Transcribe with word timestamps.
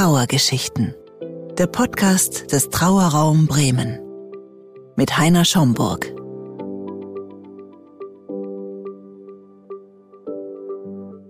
Trauergeschichten. 0.00 0.94
Der 1.58 1.66
Podcast 1.66 2.50
des 2.52 2.70
Trauerraum 2.70 3.46
Bremen. 3.46 3.98
Mit 4.96 5.18
Heiner 5.18 5.44
Schomburg. 5.44 6.06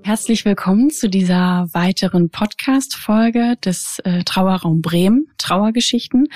Herzlich 0.04 0.44
willkommen 0.44 0.90
zu 0.90 1.10
dieser 1.10 1.66
weiteren 1.72 2.30
Podcast-Folge 2.30 3.56
des 3.64 3.98
äh, 4.04 4.22
Trauerraum 4.22 4.82
Bremen, 4.82 5.26
Trauergeschichten. 5.36 6.28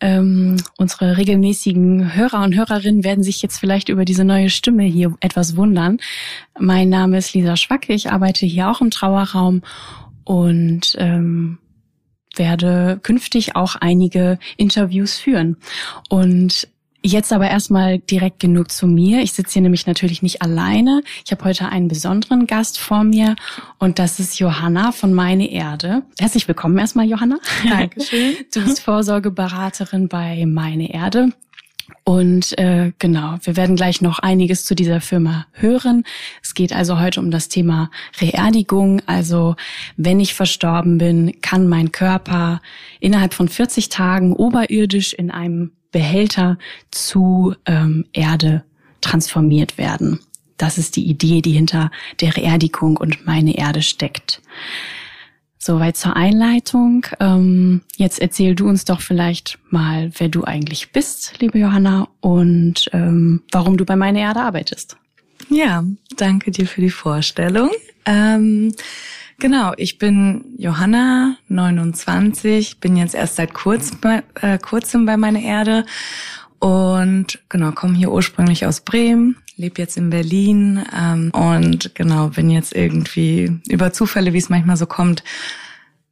Ähm, 0.00 0.56
unsere 0.76 1.18
regelmäßigen 1.18 2.16
Hörer 2.16 2.42
und 2.42 2.56
Hörerinnen 2.56 3.04
werden 3.04 3.22
sich 3.22 3.42
jetzt 3.42 3.58
vielleicht 3.60 3.90
über 3.90 4.04
diese 4.04 4.24
neue 4.24 4.50
Stimme 4.50 4.82
hier 4.82 5.14
etwas 5.20 5.54
wundern. 5.54 5.98
Mein 6.58 6.88
Name 6.88 7.16
ist 7.18 7.32
Lisa 7.32 7.56
Schwacke, 7.56 7.92
ich 7.92 8.10
arbeite 8.10 8.44
hier 8.44 8.68
auch 8.68 8.80
im 8.80 8.90
Trauerraum 8.90 9.62
und 10.24 10.96
ähm, 10.98 11.58
werde 12.36 12.98
künftig 13.02 13.56
auch 13.56 13.76
einige 13.76 14.38
Interviews 14.56 15.16
führen. 15.16 15.56
Und 16.08 16.68
Jetzt 17.06 17.34
aber 17.34 17.50
erstmal 17.50 17.98
direkt 17.98 18.40
genug 18.40 18.70
zu 18.70 18.86
mir. 18.86 19.20
Ich 19.20 19.34
sitze 19.34 19.52
hier 19.52 19.62
nämlich 19.62 19.86
natürlich 19.86 20.22
nicht 20.22 20.40
alleine. 20.40 21.02
Ich 21.22 21.32
habe 21.32 21.44
heute 21.44 21.68
einen 21.68 21.86
besonderen 21.86 22.46
Gast 22.46 22.78
vor 22.78 23.04
mir 23.04 23.36
und 23.78 23.98
das 23.98 24.18
ist 24.18 24.38
Johanna 24.38 24.90
von 24.90 25.12
Meine 25.12 25.50
Erde. 25.50 26.04
Herzlich 26.18 26.48
willkommen 26.48 26.78
erstmal, 26.78 27.04
Johanna. 27.04 27.40
Dankeschön. 27.68 28.36
Du 28.54 28.64
bist 28.64 28.80
Vorsorgeberaterin 28.80 30.08
bei 30.08 30.46
Meine 30.46 30.94
Erde. 30.94 31.28
Und 32.04 32.58
äh, 32.58 32.92
genau, 32.98 33.38
wir 33.42 33.56
werden 33.56 33.76
gleich 33.76 34.02
noch 34.02 34.18
einiges 34.18 34.66
zu 34.66 34.74
dieser 34.74 35.00
Firma 35.00 35.46
hören. 35.52 36.04
Es 36.42 36.52
geht 36.52 36.74
also 36.74 37.00
heute 37.00 37.18
um 37.18 37.30
das 37.30 37.48
Thema 37.48 37.90
Reerdigung. 38.20 39.00
Also 39.06 39.56
wenn 39.96 40.20
ich 40.20 40.34
verstorben 40.34 40.98
bin, 40.98 41.40
kann 41.40 41.66
mein 41.66 41.92
Körper 41.92 42.60
innerhalb 43.00 43.32
von 43.32 43.48
40 43.48 43.88
Tagen 43.88 44.34
oberirdisch 44.34 45.14
in 45.14 45.30
einem 45.30 45.72
Behälter 45.92 46.58
zu 46.90 47.54
ähm, 47.64 48.04
Erde 48.12 48.64
transformiert 49.00 49.78
werden. 49.78 50.20
Das 50.58 50.76
ist 50.76 50.96
die 50.96 51.06
Idee, 51.06 51.40
die 51.40 51.52
hinter 51.52 51.90
der 52.20 52.36
Reerdigung 52.36 52.98
und 52.98 53.24
meine 53.24 53.56
Erde 53.56 53.80
steckt. 53.80 54.42
Soweit 55.66 55.96
zur 55.96 56.14
Einleitung. 56.14 57.06
Ähm, 57.20 57.80
jetzt 57.96 58.20
erzähl 58.20 58.54
du 58.54 58.68
uns 58.68 58.84
doch 58.84 59.00
vielleicht 59.00 59.58
mal, 59.70 60.10
wer 60.18 60.28
du 60.28 60.44
eigentlich 60.44 60.92
bist, 60.92 61.40
liebe 61.40 61.58
Johanna, 61.58 62.06
und 62.20 62.90
ähm, 62.92 63.42
warum 63.50 63.78
du 63.78 63.86
bei 63.86 63.96
Meine 63.96 64.20
Erde 64.20 64.40
arbeitest. 64.40 64.98
Ja, 65.48 65.82
danke 66.18 66.50
dir 66.50 66.66
für 66.66 66.82
die 66.82 66.90
Vorstellung. 66.90 67.70
Ähm, 68.04 68.74
genau, 69.38 69.72
ich 69.78 69.96
bin 69.96 70.44
Johanna, 70.58 71.38
29, 71.48 72.78
bin 72.80 72.94
jetzt 72.98 73.14
erst 73.14 73.36
seit 73.36 73.54
kurz 73.54 73.92
äh, 74.42 74.58
kurzem 74.58 75.06
bei 75.06 75.16
Meine 75.16 75.42
Erde 75.42 75.86
und 76.58 77.42
genau, 77.48 77.72
komme 77.72 77.94
hier 77.94 78.12
ursprünglich 78.12 78.66
aus 78.66 78.82
Bremen, 78.82 79.36
lebe 79.56 79.80
jetzt 79.80 79.96
in 79.96 80.10
Berlin 80.10 80.84
ähm, 80.96 81.30
und 81.30 81.94
genau, 81.94 82.28
bin 82.28 82.50
jetzt 82.50 82.74
irgendwie 82.74 83.60
über 83.68 83.92
Zufälle, 83.92 84.32
wie 84.32 84.38
es 84.38 84.48
manchmal 84.48 84.76
so 84.76 84.86
kommt, 84.86 85.22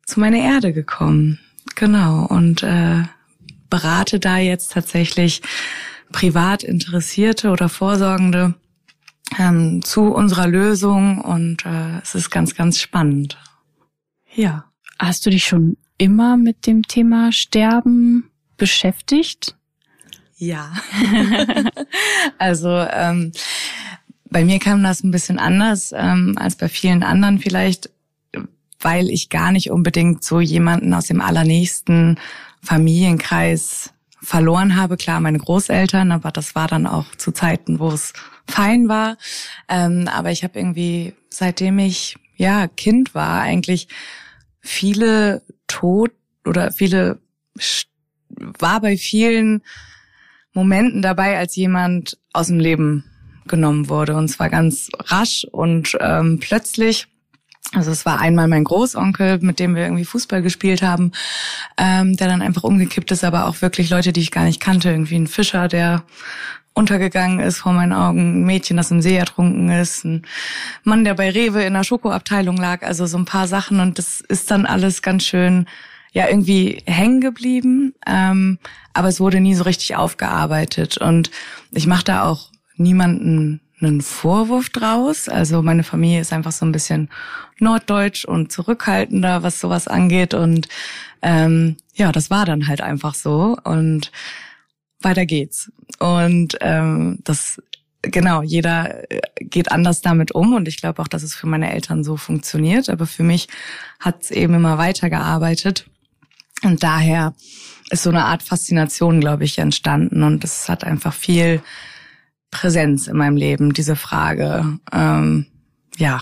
zu 0.06 0.20
meiner 0.20 0.38
Erde 0.38 0.72
gekommen. 0.72 1.40
Genau, 1.74 2.26
und 2.26 2.62
äh, 2.62 3.02
berate 3.70 4.20
da 4.20 4.38
jetzt 4.38 4.72
tatsächlich 4.72 5.42
privat 6.12 6.62
Interessierte 6.62 7.50
oder 7.50 7.68
Vorsorgende 7.68 8.54
ähm, 9.38 9.82
zu 9.82 10.02
unserer 10.12 10.46
Lösung 10.46 11.20
und 11.20 11.64
äh, 11.64 11.98
es 12.02 12.14
ist 12.14 12.30
ganz, 12.30 12.54
ganz 12.54 12.78
spannend. 12.78 13.38
Ja. 14.34 14.66
Hast 14.98 15.26
du 15.26 15.30
dich 15.30 15.44
schon 15.44 15.76
immer 15.98 16.36
mit 16.36 16.66
dem 16.66 16.82
Thema 16.82 17.32
Sterben 17.32 18.30
beschäftigt? 18.56 19.56
Ja. 20.42 20.72
also 22.38 22.68
ähm, 22.68 23.30
bei 24.28 24.44
mir 24.44 24.58
kam 24.58 24.82
das 24.82 25.04
ein 25.04 25.12
bisschen 25.12 25.38
anders 25.38 25.94
ähm, 25.96 26.36
als 26.36 26.56
bei 26.56 26.68
vielen 26.68 27.04
anderen 27.04 27.38
vielleicht, 27.38 27.90
weil 28.80 29.08
ich 29.08 29.28
gar 29.28 29.52
nicht 29.52 29.70
unbedingt 29.70 30.24
so 30.24 30.40
jemanden 30.40 30.94
aus 30.94 31.06
dem 31.06 31.20
allernächsten 31.20 32.18
Familienkreis 32.60 33.90
verloren 34.20 34.74
habe. 34.74 34.96
Klar, 34.96 35.20
meine 35.20 35.38
Großeltern, 35.38 36.10
aber 36.10 36.32
das 36.32 36.56
war 36.56 36.66
dann 36.66 36.88
auch 36.88 37.14
zu 37.14 37.30
Zeiten, 37.30 37.78
wo 37.78 37.90
es 37.90 38.12
fein 38.48 38.88
war. 38.88 39.18
Ähm, 39.68 40.08
aber 40.08 40.32
ich 40.32 40.42
habe 40.42 40.58
irgendwie, 40.58 41.14
seitdem 41.30 41.78
ich 41.78 42.16
ja 42.34 42.66
Kind 42.66 43.14
war, 43.14 43.42
eigentlich 43.42 43.86
viele 44.58 45.42
Tod 45.68 46.10
oder 46.44 46.72
viele 46.72 47.20
war 48.58 48.80
bei 48.80 48.96
vielen 48.96 49.62
Momenten 50.52 51.02
dabei, 51.02 51.38
als 51.38 51.56
jemand 51.56 52.18
aus 52.32 52.48
dem 52.48 52.60
Leben 52.60 53.04
genommen 53.46 53.88
wurde. 53.88 54.14
Und 54.14 54.28
zwar 54.28 54.48
ganz 54.48 54.90
rasch 54.98 55.46
und 55.50 55.96
ähm, 56.00 56.38
plötzlich. 56.40 57.08
Also 57.74 57.90
es 57.90 58.04
war 58.04 58.20
einmal 58.20 58.48
mein 58.48 58.64
Großonkel, 58.64 59.38
mit 59.40 59.58
dem 59.58 59.74
wir 59.74 59.84
irgendwie 59.84 60.04
Fußball 60.04 60.42
gespielt 60.42 60.82
haben, 60.82 61.12
ähm, 61.78 62.16
der 62.16 62.28
dann 62.28 62.42
einfach 62.42 62.64
umgekippt 62.64 63.10
ist, 63.12 63.24
aber 63.24 63.46
auch 63.46 63.62
wirklich 63.62 63.88
Leute, 63.88 64.12
die 64.12 64.20
ich 64.20 64.30
gar 64.30 64.44
nicht 64.44 64.60
kannte, 64.60 64.90
irgendwie 64.90 65.16
ein 65.16 65.26
Fischer, 65.26 65.68
der 65.68 66.02
untergegangen 66.74 67.40
ist 67.40 67.58
vor 67.58 67.72
meinen 67.72 67.92
Augen, 67.92 68.42
ein 68.42 68.44
Mädchen, 68.44 68.76
das 68.76 68.90
im 68.90 69.02
See 69.02 69.16
ertrunken 69.16 69.70
ist, 69.70 70.04
ein 70.04 70.22
Mann, 70.84 71.04
der 71.04 71.14
bei 71.14 71.30
Rewe 71.30 71.62
in 71.62 71.74
der 71.74 71.84
Schokoabteilung 71.84 72.56
lag, 72.56 72.82
also 72.82 73.06
so 73.06 73.18
ein 73.18 73.26
paar 73.26 73.46
Sachen 73.46 73.80
und 73.80 73.98
das 73.98 74.20
ist 74.20 74.50
dann 74.50 74.66
alles 74.66 75.02
ganz 75.02 75.24
schön 75.24 75.66
ja 76.12 76.28
irgendwie 76.28 76.82
hängen 76.86 77.20
geblieben, 77.20 77.94
ähm, 78.06 78.58
aber 78.92 79.08
es 79.08 79.20
wurde 79.20 79.40
nie 79.40 79.54
so 79.54 79.64
richtig 79.64 79.96
aufgearbeitet 79.96 80.98
und 80.98 81.30
ich 81.72 81.86
mache 81.86 82.04
da 82.04 82.24
auch 82.24 82.50
niemanden 82.76 83.60
einen 83.80 84.00
Vorwurf 84.00 84.68
draus. 84.68 85.28
Also 85.28 85.62
meine 85.62 85.82
Familie 85.82 86.20
ist 86.20 86.32
einfach 86.32 86.52
so 86.52 86.64
ein 86.64 86.72
bisschen 86.72 87.08
norddeutsch 87.58 88.24
und 88.24 88.52
zurückhaltender, 88.52 89.42
was 89.42 89.60
sowas 89.60 89.88
angeht 89.88 90.34
und 90.34 90.68
ähm, 91.22 91.76
ja, 91.94 92.12
das 92.12 92.30
war 92.30 92.44
dann 92.44 92.68
halt 92.68 92.80
einfach 92.80 93.14
so 93.14 93.56
und 93.64 94.12
weiter 95.00 95.26
geht's 95.26 95.72
und 95.98 96.56
ähm, 96.60 97.18
das 97.24 97.60
genau, 98.02 98.42
jeder 98.42 99.10
äh, 99.10 99.20
geht 99.40 99.72
anders 99.72 100.02
damit 100.02 100.32
um 100.32 100.54
und 100.54 100.68
ich 100.68 100.80
glaube 100.80 101.00
auch, 101.00 101.08
dass 101.08 101.22
es 101.22 101.34
für 101.34 101.46
meine 101.46 101.72
Eltern 101.72 102.04
so 102.04 102.16
funktioniert. 102.16 102.90
Aber 102.90 103.06
für 103.06 103.22
mich 103.22 103.48
hat 104.00 104.22
es 104.22 104.30
eben 104.30 104.54
immer 104.54 104.76
weitergearbeitet. 104.78 105.86
Und 106.64 106.82
daher 106.82 107.34
ist 107.90 108.04
so 108.04 108.10
eine 108.10 108.24
Art 108.24 108.42
Faszination, 108.42 109.20
glaube 109.20 109.44
ich, 109.44 109.58
entstanden. 109.58 110.22
Und 110.22 110.44
es 110.44 110.68
hat 110.68 110.84
einfach 110.84 111.12
viel 111.12 111.62
Präsenz 112.50 113.06
in 113.08 113.16
meinem 113.16 113.36
Leben, 113.36 113.72
diese 113.72 113.96
Frage, 113.96 114.78
ähm, 114.92 115.46
ja, 115.96 116.20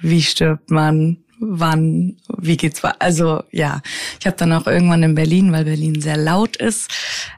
wie 0.00 0.22
stirbt 0.22 0.70
man, 0.70 1.18
wann, 1.40 2.18
wie 2.38 2.56
geht's 2.56 2.82
weiter? 2.82 2.96
Also 3.00 3.42
ja, 3.50 3.80
ich 4.20 4.26
habe 4.26 4.36
dann 4.36 4.52
auch 4.52 4.66
irgendwann 4.66 5.02
in 5.02 5.14
Berlin, 5.14 5.52
weil 5.52 5.64
Berlin 5.64 6.00
sehr 6.00 6.18
laut 6.18 6.56
ist, 6.56 6.90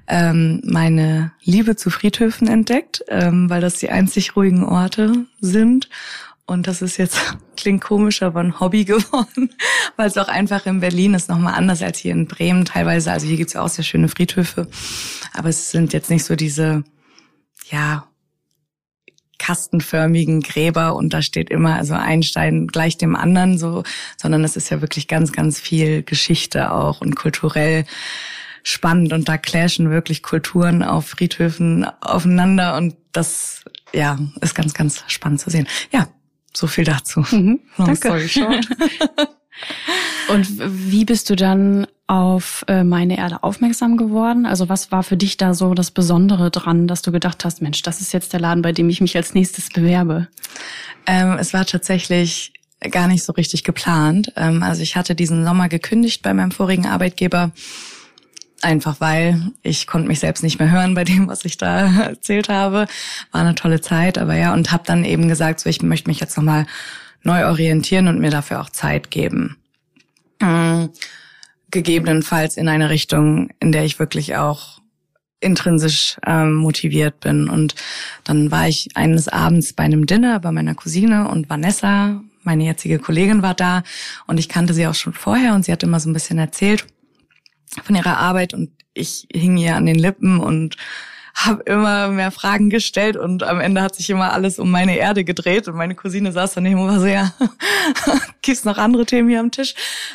ähm, 0.09 0.61
meine 0.65 1.33
Liebe 1.43 1.77
zu 1.77 1.89
Friedhöfen 1.89 2.49
entdeckt, 2.49 3.05
ähm, 3.09 3.49
weil 3.49 3.61
das 3.61 3.77
die 3.77 3.91
einzig 3.91 4.37
ruhigen 4.37 4.65
Orte 4.65 5.27
sind. 5.41 5.89
Und 6.47 6.67
das 6.67 6.83
ist 6.83 6.97
jetzt, 6.97 7.37
klingt 7.57 7.83
komisch, 7.83 8.23
aber 8.23 8.41
ein 8.41 8.61
Hobby 8.61 8.85
geworden, 8.87 9.51
weil 9.97 10.09
es 10.09 10.19
auch 10.19 10.29
einfach 10.29 10.67
in 10.67 10.81
Berlin 10.81 11.15
ist 11.15 11.29
nochmal 11.29 11.55
anders 11.55 11.83
als 11.83 11.99
hier 11.99 12.13
in 12.13 12.27
Bremen 12.27 12.65
teilweise. 12.65 13.13
Also 13.13 13.27
hier 13.27 13.37
gibt's 13.37 13.55
ja 13.55 13.63
auch 13.63 13.69
sehr 13.69 13.85
schöne 13.85 14.09
Friedhöfe, 14.09 14.69
aber 15.33 15.49
es 15.49 15.71
sind 15.71 15.93
jetzt 15.93 16.11
nicht 16.11 16.25
so 16.25 16.37
diese, 16.37 16.85
ja, 17.71 18.07
kastenförmigen 19.43 20.41
Gräber 20.41 20.95
und 20.95 21.13
da 21.13 21.21
steht 21.21 21.51
immer 21.51 21.75
also 21.75 21.95
ein 21.95 22.23
Stein 22.23 22.69
gleich 22.69 22.97
dem 22.97 23.17
anderen 23.17 23.59
so, 23.59 23.83
sondern 24.17 24.45
es 24.45 24.57
ist 24.57 24.71
ja 24.71 24.81
wirklich 24.81 25.09
ganz, 25.09 25.33
ganz 25.33 25.59
viel 25.59 26.05
Geschichte 26.05 26.71
auch 26.71 27.01
und 27.01 27.17
kulturell 27.17 27.85
spannend 28.63 29.13
und 29.13 29.29
da 29.29 29.39
clashen 29.39 29.91
wirklich 29.91 30.23
Kulturen 30.23 30.85
auf 30.85 31.09
Friedhöfen 31.09 31.85
aufeinander 32.01 32.77
und 32.77 32.95
das 33.11 33.65
ja 33.93 34.17
ist 34.41 34.55
ganz, 34.55 34.75
ganz 34.75 35.03
spannend 35.09 35.41
zu 35.41 35.51
sehen. 35.51 35.67
Ja, 35.91 36.07
so 36.57 36.67
viel 36.67 36.85
dazu. 36.85 37.25
Mhm, 37.31 37.61
danke. 37.77 38.13
Und 40.29 40.49
wie 40.91 41.05
bist 41.05 41.31
du 41.31 41.37
dann 41.37 41.87
auf 42.07 42.65
äh, 42.69 42.85
meine 42.85 43.19
Erde 43.19 43.43
aufmerksam 43.43 43.97
geworden? 43.97 44.47
Also 44.47 44.69
was 44.69 44.91
war 44.93 45.03
für 45.03 45.17
dich 45.17 45.37
da 45.37 45.55
so 45.55 45.75
das 45.75 45.91
Besondere 45.91 46.51
dran, 46.51 46.87
dass 46.87 47.03
du 47.03 47.13
gedacht 47.13 47.45
hast, 47.45 47.63
Mensch, 47.63 47.83
das 47.83 48.01
ist 48.01 48.13
jetzt 48.13 48.33
der 48.33 48.41
Laden, 48.41 48.63
bei 48.63 48.73
dem 48.73 48.89
ich 48.89 49.01
mich 49.01 49.17
als 49.17 49.35
nächstes 49.35 49.69
bewerbe? 49.69 50.29
Ähm, 51.07 51.37
es 51.39 51.53
war 51.53 51.65
tatsächlich 51.67 52.53
gar 52.91 53.09
nicht 53.09 53.23
so 53.25 53.33
richtig 53.33 53.65
geplant. 53.65 54.33
Ähm, 54.37 54.63
also 54.63 54.83
ich 54.83 54.97
hatte 54.97 55.15
diesen 55.15 55.45
Sommer 55.45 55.69
gekündigt 55.69 56.23
bei 56.23 56.35
meinem 56.35 56.51
vorigen 56.51 56.87
Arbeitgeber. 56.87 57.53
Einfach 58.63 59.01
weil 59.01 59.51
ich 59.63 59.89
konnte 59.89 60.07
mich 60.07 60.21
selbst 60.21 60.43
nicht 60.43 60.61
mehr 60.61 60.71
hören 60.71 60.95
bei 60.95 61.03
dem, 61.03 61.27
was 61.27 61.45
ich 61.45 61.59
da 61.59 62.03
erzählt 62.05 62.49
habe. 62.49 62.87
War 63.33 63.41
eine 63.41 63.57
tolle 63.57 63.81
Zeit, 63.81 64.19
aber 64.19 64.37
ja, 64.37 64.55
und 64.55 64.71
habe 64.73 64.85
dann 64.87 65.05
eben 65.05 65.29
gesagt, 65.29 65.61
so 65.61 65.69
ich 65.69 65.83
möchte 65.83 66.09
mich 66.09 66.21
jetzt 66.21 66.37
nochmal 66.37 66.67
neu 67.25 67.47
orientieren 67.47 68.09
und 68.09 68.21
mir 68.21 68.31
dafür 68.31 68.61
auch 68.61 68.71
Zeit 68.71 69.11
geben. 69.11 69.57
Mm, 70.41 70.87
gegebenenfalls 71.71 72.57
in 72.57 72.69
eine 72.69 72.91
Richtung, 72.91 73.51
in 73.59 73.73
der 73.73 73.85
ich 73.85 73.99
wirklich 73.99 74.37
auch 74.37 74.81
intrinsisch 75.41 76.19
ähm, 76.25 76.55
motiviert 76.55 77.19
bin. 77.19 77.49
Und 77.49 77.75
dann 78.23 78.53
war 78.53 78.69
ich 78.69 78.91
eines 78.95 79.27
Abends 79.29 79.73
bei 79.73 79.83
einem 79.83 80.07
Dinner 80.07 80.39
bei 80.39 80.53
meiner 80.53 80.77
Cousine 80.77 81.29
und 81.29 81.51
Vanessa, 81.51 82.21
meine 82.45 82.65
jetzige 82.65 83.01
Kollegin, 83.01 83.43
war 83.43 83.55
da 83.55 83.83
und 84.29 84.39
ich 84.39 84.49
kannte 84.49 84.73
sie 84.73 84.87
auch 84.87 84.95
schon 84.95 85.13
vorher 85.13 85.55
und 85.55 85.65
sie 85.65 85.73
hat 85.73 85.83
immer 85.83 85.99
so 85.99 86.09
ein 86.09 86.13
bisschen 86.13 86.39
erzählt 86.39 86.87
von 87.83 87.97
ihrer 87.97 88.19
Arbeit 88.19 88.55
und 88.55 88.71
ich 88.95 89.27
hing 89.33 89.57
ihr 89.57 89.77
an 89.77 89.87
den 89.87 89.99
Lippen 89.99 90.41
und 90.41 90.77
habe 91.35 91.63
immer 91.63 92.09
mehr 92.09 92.31
Fragen 92.31 92.69
gestellt 92.69 93.17
und 93.17 93.43
am 93.43 93.61
Ende 93.61 93.81
hat 93.81 93.95
sich 93.95 94.11
immer 94.11 94.33
alles 94.33 94.59
um 94.59 94.71
meine 94.71 94.97
Erde 94.97 95.25
gedreht 95.25 95.67
und 95.67 95.77
meine 95.77 95.95
Cousine 95.95 96.31
saß 96.31 96.55
daneben 96.55 96.81
und 96.81 96.89
war 96.89 97.01
so, 97.01 97.07
ja, 97.07 97.33
gibt's 98.43 98.65
noch 98.65 98.77
andere 98.77 99.07
Themen 99.07 99.31
hier 99.31 99.41
am 99.41 99.51
Tisch? 99.51 99.75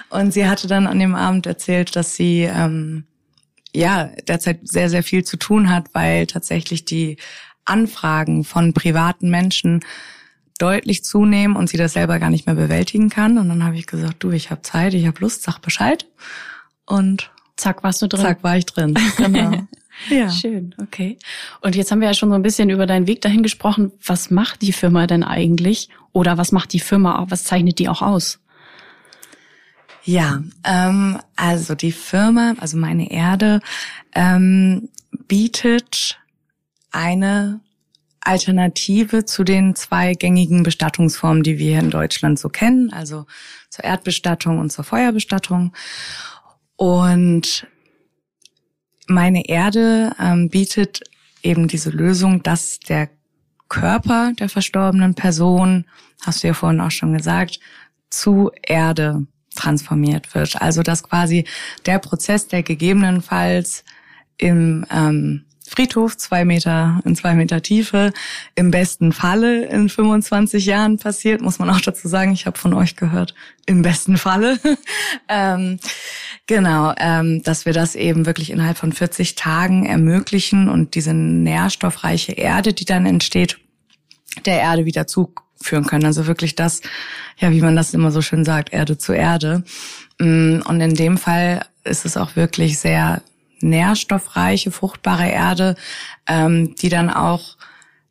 Und 0.09 0.31
sie 0.31 0.47
hatte 0.47 0.67
dann 0.67 0.85
an 0.85 0.99
dem 0.99 1.15
Abend 1.15 1.47
erzählt, 1.47 1.95
dass 1.95 2.15
sie 2.15 2.43
ähm, 2.43 3.05
ja 3.73 4.11
derzeit 4.27 4.59
sehr, 4.63 4.89
sehr 4.89 5.03
viel 5.03 5.23
zu 5.23 5.37
tun 5.37 5.69
hat, 5.69 5.85
weil 5.93 6.27
tatsächlich 6.27 6.85
die 6.85 7.17
Anfragen 7.65 8.43
von 8.43 8.73
privaten 8.73 9.29
Menschen 9.29 9.83
deutlich 10.59 11.03
zunehmen 11.03 11.55
und 11.55 11.69
sie 11.69 11.77
das 11.77 11.93
selber 11.93 12.19
gar 12.19 12.29
nicht 12.29 12.45
mehr 12.45 12.55
bewältigen 12.55 13.09
kann. 13.09 13.37
Und 13.37 13.49
dann 13.49 13.63
habe 13.63 13.75
ich 13.75 13.87
gesagt, 13.87 14.23
du, 14.23 14.31
ich 14.31 14.49
habe 14.51 14.61
Zeit, 14.61 14.93
ich 14.93 15.07
habe 15.07 15.19
Lust, 15.19 15.43
sag 15.43 15.59
Bescheid. 15.59 16.07
Und 16.85 17.31
zack, 17.57 17.83
warst 17.83 18.01
du 18.01 18.07
drin. 18.07 18.21
Zack, 18.21 18.43
war 18.43 18.57
ich 18.57 18.65
drin. 18.65 18.97
Genau. 19.17 19.51
Ja. 20.09 20.29
Schön, 20.29 20.75
okay. 20.79 21.17
Und 21.61 21.75
jetzt 21.75 21.91
haben 21.91 22.01
wir 22.01 22.07
ja 22.07 22.13
schon 22.13 22.29
so 22.29 22.35
ein 22.35 22.43
bisschen 22.43 22.69
über 22.69 22.85
deinen 22.85 23.07
Weg 23.07 23.19
dahin 23.21 23.41
gesprochen. 23.41 23.91
Was 24.05 24.29
macht 24.29 24.61
die 24.61 24.71
Firma 24.71 25.07
denn 25.07 25.23
eigentlich? 25.23 25.89
Oder 26.13 26.37
was 26.37 26.51
macht 26.51 26.71
die 26.73 26.79
Firma 26.79 27.17
auch? 27.17 27.31
Was 27.31 27.45
zeichnet 27.45 27.79
die 27.79 27.89
auch 27.89 28.03
aus? 28.03 28.39
Ja, 30.03 30.41
ähm, 30.63 31.19
also 31.35 31.75
die 31.75 31.91
Firma, 31.91 32.53
also 32.59 32.77
meine 32.77 33.11
Erde, 33.11 33.59
ähm, 34.13 34.89
bietet 35.27 36.19
eine 36.91 37.59
Alternative 38.21 39.25
zu 39.25 39.43
den 39.43 39.75
zwei 39.75 40.13
gängigen 40.13 40.63
Bestattungsformen, 40.63 41.43
die 41.43 41.57
wir 41.57 41.71
hier 41.71 41.79
in 41.79 41.89
Deutschland 41.89 42.39
so 42.39 42.49
kennen, 42.49 42.91
also 42.93 43.25
zur 43.69 43.85
Erdbestattung 43.85 44.59
und 44.59 44.71
zur 44.71 44.83
Feuerbestattung. 44.83 45.73
Und 46.77 47.67
meine 49.07 49.47
Erde 49.47 50.15
ähm, 50.19 50.49
bietet 50.49 51.01
eben 51.43 51.67
diese 51.67 51.89
Lösung, 51.89 52.43
dass 52.43 52.79
der 52.79 53.09
Körper 53.67 54.31
der 54.39 54.47
verstorbenen 54.47 55.15
Person, 55.15 55.85
hast 56.25 56.43
du 56.43 56.47
ja 56.47 56.53
vorhin 56.53 56.79
auch 56.79 56.91
schon 56.91 57.13
gesagt, 57.13 57.59
zu 58.09 58.51
Erde 58.61 59.25
transformiert 59.55 60.33
wird. 60.35 60.61
Also 60.61 60.83
dass 60.83 61.03
quasi 61.03 61.45
der 61.85 61.99
Prozess, 61.99 62.47
der 62.47 62.63
gegebenenfalls 62.63 63.83
im 64.37 64.85
ähm, 64.91 65.46
Friedhof, 65.77 66.17
zwei 66.17 66.43
Meter 66.43 67.01
in 67.05 67.15
zwei 67.15 67.35
Meter 67.35 67.61
Tiefe, 67.61 68.11
im 68.55 68.71
besten 68.71 69.11
Falle 69.11 69.65
in 69.65 69.89
25 69.89 70.65
Jahren 70.65 70.97
passiert, 70.97 71.39
muss 71.41 71.59
man 71.59 71.69
auch 71.69 71.81
dazu 71.81 72.07
sagen, 72.07 72.31
ich 72.31 72.47
habe 72.47 72.57
von 72.57 72.73
euch 72.73 72.95
gehört, 72.95 73.35
im 73.67 73.83
besten 73.83 74.17
Falle. 74.17 74.57
ähm, 75.29 75.77
genau, 76.47 76.95
ähm, 76.97 77.43
dass 77.43 77.67
wir 77.67 77.73
das 77.73 77.93
eben 77.93 78.25
wirklich 78.25 78.49
innerhalb 78.49 78.79
von 78.79 78.91
40 78.91 79.35
Tagen 79.35 79.85
ermöglichen 79.85 80.67
und 80.67 80.95
diese 80.95 81.13
nährstoffreiche 81.13 82.31
Erde, 82.31 82.73
die 82.73 82.85
dann 82.85 83.05
entsteht, 83.05 83.59
der 84.47 84.59
Erde 84.59 84.85
wieder 84.85 85.05
zuführen 85.05 85.85
können. 85.85 86.05
Also 86.05 86.25
wirklich 86.25 86.55
das, 86.55 86.81
ja, 87.37 87.51
wie 87.51 87.61
man 87.61 87.75
das 87.75 87.93
immer 87.93 88.09
so 88.09 88.23
schön 88.23 88.45
sagt, 88.45 88.73
Erde 88.73 88.97
zu 88.97 89.13
Erde. 89.13 89.63
Mm, 90.17 90.61
und 90.65 90.81
in 90.81 90.95
dem 90.95 91.19
Fall 91.19 91.67
ist 91.83 92.03
es 92.03 92.17
auch 92.17 92.35
wirklich 92.35 92.79
sehr 92.79 93.21
nährstoffreiche, 93.61 94.71
fruchtbare 94.71 95.29
Erde, 95.29 95.75
ähm, 96.27 96.75
die 96.75 96.89
dann 96.89 97.09
auch 97.09 97.57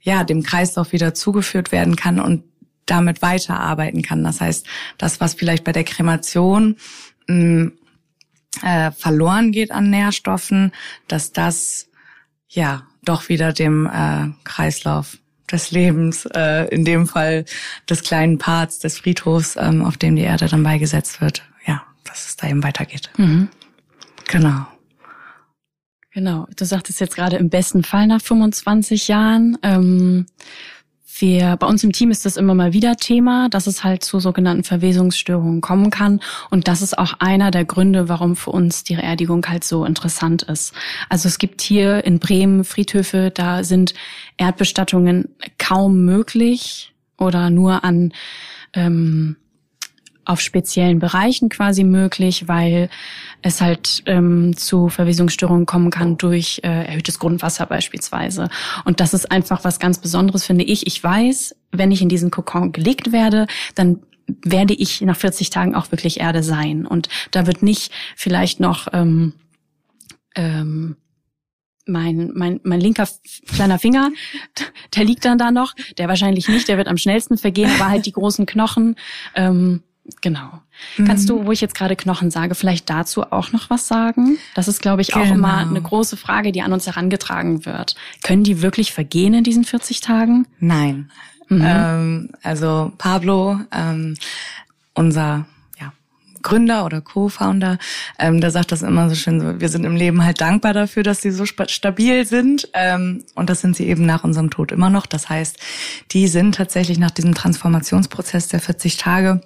ja 0.00 0.24
dem 0.24 0.42
Kreislauf 0.42 0.92
wieder 0.92 1.14
zugeführt 1.14 1.72
werden 1.72 1.96
kann 1.96 2.20
und 2.20 2.44
damit 2.86 3.20
weiterarbeiten 3.20 4.02
kann. 4.02 4.22
Das 4.24 4.40
heißt, 4.40 4.66
das, 4.98 5.20
was 5.20 5.34
vielleicht 5.34 5.64
bei 5.64 5.72
der 5.72 5.84
Kremation 5.84 6.76
mh, 7.26 7.72
äh, 8.62 8.92
verloren 8.92 9.52
geht 9.52 9.72
an 9.72 9.90
Nährstoffen, 9.90 10.72
dass 11.08 11.32
das 11.32 11.88
ja 12.48 12.86
doch 13.04 13.28
wieder 13.28 13.52
dem 13.52 13.86
äh, 13.86 14.28
Kreislauf 14.44 15.18
des 15.50 15.70
Lebens, 15.70 16.26
äh, 16.34 16.66
in 16.68 16.84
dem 16.84 17.06
Fall 17.06 17.44
des 17.88 18.02
kleinen 18.02 18.38
Parts 18.38 18.78
des 18.78 18.98
Friedhofs, 18.98 19.56
ähm, 19.56 19.84
auf 19.84 19.96
dem 19.96 20.16
die 20.16 20.22
Erde 20.22 20.48
dann 20.48 20.62
beigesetzt 20.62 21.20
wird, 21.20 21.42
ja, 21.66 21.82
dass 22.04 22.26
es 22.28 22.36
da 22.36 22.48
eben 22.48 22.62
weitergeht. 22.62 23.10
Mhm. 23.16 23.48
Genau. 24.28 24.66
Genau, 26.16 26.46
du 26.56 26.64
sagtest 26.64 26.98
jetzt 27.00 27.14
gerade 27.14 27.36
im 27.36 27.50
besten 27.50 27.84
Fall 27.84 28.06
nach 28.06 28.22
25 28.22 29.06
Jahren. 29.06 29.58
Ähm, 29.62 30.24
wir, 31.18 31.58
bei 31.58 31.66
uns 31.66 31.84
im 31.84 31.92
Team 31.92 32.10
ist 32.10 32.24
das 32.24 32.38
immer 32.38 32.54
mal 32.54 32.72
wieder 32.72 32.96
Thema, 32.96 33.50
dass 33.50 33.66
es 33.66 33.84
halt 33.84 34.02
zu 34.02 34.18
sogenannten 34.18 34.64
Verwesungsstörungen 34.64 35.60
kommen 35.60 35.90
kann. 35.90 36.20
Und 36.48 36.68
das 36.68 36.80
ist 36.80 36.96
auch 36.96 37.12
einer 37.18 37.50
der 37.50 37.66
Gründe, 37.66 38.08
warum 38.08 38.34
für 38.34 38.48
uns 38.48 38.82
die 38.82 38.94
Beerdigung 38.96 39.44
halt 39.46 39.62
so 39.62 39.84
interessant 39.84 40.42
ist. 40.44 40.72
Also 41.10 41.28
es 41.28 41.36
gibt 41.36 41.60
hier 41.60 42.02
in 42.06 42.18
Bremen 42.18 42.64
Friedhöfe, 42.64 43.30
da 43.30 43.62
sind 43.62 43.92
Erdbestattungen 44.38 45.28
kaum 45.58 46.06
möglich 46.06 46.94
oder 47.18 47.50
nur 47.50 47.84
an 47.84 48.14
ähm, 48.72 49.36
auf 50.26 50.40
speziellen 50.40 50.98
Bereichen 50.98 51.48
quasi 51.48 51.84
möglich, 51.84 52.48
weil 52.48 52.90
es 53.42 53.60
halt 53.60 54.02
ähm, 54.06 54.56
zu 54.56 54.88
Verwesungsstörungen 54.88 55.66
kommen 55.66 55.90
kann 55.90 56.18
durch 56.18 56.60
äh, 56.64 56.86
erhöhtes 56.86 57.18
Grundwasser 57.18 57.64
beispielsweise. 57.66 58.48
Und 58.84 59.00
das 59.00 59.14
ist 59.14 59.30
einfach 59.30 59.64
was 59.64 59.78
ganz 59.78 59.98
Besonderes, 59.98 60.44
finde 60.44 60.64
ich. 60.64 60.86
Ich 60.86 61.02
weiß, 61.02 61.56
wenn 61.72 61.92
ich 61.92 62.02
in 62.02 62.08
diesen 62.08 62.30
Kokon 62.30 62.72
gelegt 62.72 63.12
werde, 63.12 63.46
dann 63.74 64.00
werde 64.44 64.74
ich 64.74 65.00
nach 65.02 65.16
40 65.16 65.50
Tagen 65.50 65.74
auch 65.74 65.92
wirklich 65.92 66.20
Erde 66.20 66.42
sein. 66.42 66.86
Und 66.86 67.08
da 67.30 67.46
wird 67.46 67.62
nicht 67.62 67.92
vielleicht 68.16 68.58
noch 68.58 68.88
ähm, 68.92 69.34
ähm, 70.34 70.96
mein, 71.86 72.32
mein, 72.34 72.60
mein 72.64 72.80
linker 72.80 73.08
kleiner 73.46 73.78
Finger, 73.78 74.10
der 74.96 75.04
liegt 75.04 75.24
dann 75.24 75.38
da 75.38 75.52
noch, 75.52 75.74
der 75.98 76.08
wahrscheinlich 76.08 76.48
nicht, 76.48 76.66
der 76.68 76.78
wird 76.78 76.88
am 76.88 76.96
schnellsten 76.96 77.38
vergehen, 77.38 77.70
aber 77.78 77.90
halt 77.90 78.06
die 78.06 78.12
großen 78.12 78.44
Knochen, 78.44 78.96
ähm, 79.34 79.82
Genau. 80.22 80.60
Mhm. 80.96 81.06
Kannst 81.06 81.28
du, 81.28 81.46
wo 81.46 81.52
ich 81.52 81.60
jetzt 81.60 81.74
gerade 81.74 81.96
Knochen 81.96 82.30
sage, 82.30 82.54
vielleicht 82.54 82.88
dazu 82.90 83.22
auch 83.22 83.52
noch 83.52 83.70
was 83.70 83.86
sagen? 83.86 84.38
Das 84.54 84.68
ist, 84.68 84.80
glaube 84.82 85.02
ich, 85.02 85.14
auch 85.14 85.22
genau. 85.22 85.34
immer 85.34 85.58
eine 85.58 85.80
große 85.80 86.16
Frage, 86.16 86.52
die 86.52 86.62
an 86.62 86.72
uns 86.72 86.86
herangetragen 86.86 87.66
wird. 87.66 87.94
Können 88.22 88.44
die 88.44 88.62
wirklich 88.62 88.92
vergehen 88.92 89.34
in 89.34 89.44
diesen 89.44 89.64
40 89.64 90.00
Tagen? 90.00 90.46
Nein. 90.58 91.10
Mhm. 91.48 91.62
Ähm, 91.64 92.30
also 92.42 92.92
Pablo, 92.98 93.60
ähm, 93.72 94.16
unser 94.94 95.46
Gründer 96.46 96.84
oder 96.84 97.00
Co-Founder, 97.00 97.76
ähm, 98.20 98.40
der 98.40 98.52
sagt 98.52 98.70
das 98.70 98.82
immer 98.82 99.08
so 99.08 99.16
schön, 99.16 99.40
so, 99.40 99.60
wir 99.60 99.68
sind 99.68 99.84
im 99.84 99.96
Leben 99.96 100.24
halt 100.24 100.40
dankbar 100.40 100.72
dafür, 100.72 101.02
dass 101.02 101.20
sie 101.20 101.32
so 101.32 101.44
stabil 101.44 102.24
sind. 102.24 102.68
Ähm, 102.72 103.24
und 103.34 103.50
das 103.50 103.62
sind 103.62 103.74
sie 103.74 103.88
eben 103.88 104.06
nach 104.06 104.22
unserem 104.22 104.48
Tod 104.50 104.70
immer 104.70 104.88
noch. 104.88 105.06
Das 105.06 105.28
heißt, 105.28 105.58
die 106.12 106.28
sind 106.28 106.54
tatsächlich 106.54 107.00
nach 107.00 107.10
diesem 107.10 107.34
Transformationsprozess 107.34 108.46
der 108.46 108.60
40 108.60 108.96
Tage 108.96 109.40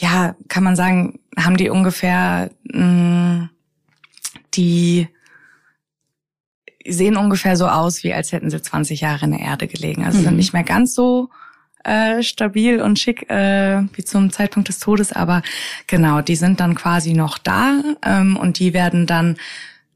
ja, 0.00 0.34
kann 0.48 0.64
man 0.64 0.76
sagen, 0.76 1.20
haben 1.36 1.56
die 1.56 1.70
ungefähr 1.70 2.50
mh, 2.64 2.84
mm, 2.84 3.50
die 4.54 5.08
sehen 6.86 7.16
ungefähr 7.16 7.56
so 7.56 7.68
aus, 7.68 8.02
wie 8.02 8.12
als 8.12 8.32
hätten 8.32 8.50
sie 8.50 8.60
20 8.60 9.02
Jahre 9.02 9.26
in 9.26 9.32
der 9.32 9.40
Erde 9.40 9.68
gelegen. 9.68 10.04
Also 10.04 10.18
mhm. 10.18 10.24
sind 10.24 10.36
nicht 10.36 10.52
mehr 10.52 10.64
ganz 10.64 10.94
so 10.94 11.28
äh, 11.84 12.22
stabil 12.22 12.80
und 12.80 12.98
schick 12.98 13.30
äh, 13.30 13.82
wie 13.94 14.04
zum 14.04 14.32
Zeitpunkt 14.32 14.68
des 14.68 14.78
Todes, 14.78 15.12
aber 15.12 15.42
genau, 15.86 16.20
die 16.20 16.36
sind 16.36 16.60
dann 16.60 16.74
quasi 16.74 17.12
noch 17.12 17.38
da 17.38 17.82
ähm, 18.04 18.36
und 18.36 18.58
die 18.58 18.72
werden 18.72 19.06
dann 19.06 19.36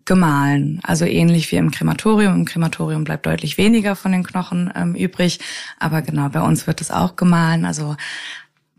gemahlen. 0.04 0.80
Also 0.82 1.06
ähnlich 1.06 1.50
wie 1.50 1.56
im 1.56 1.70
Krematorium. 1.70 2.34
Im 2.34 2.44
Krematorium 2.44 3.04
bleibt 3.04 3.25
deutlich 3.25 3.56
weniger 3.56 3.96
von 3.96 4.12
den 4.12 4.23
Knochen 4.23 4.70
ähm, 4.76 4.94
übrig, 4.94 5.40
aber 5.78 6.02
genau, 6.02 6.28
bei 6.28 6.42
uns 6.42 6.66
wird 6.66 6.82
es 6.82 6.90
auch 6.90 7.16
gemahlen. 7.16 7.64
Also 7.64 7.96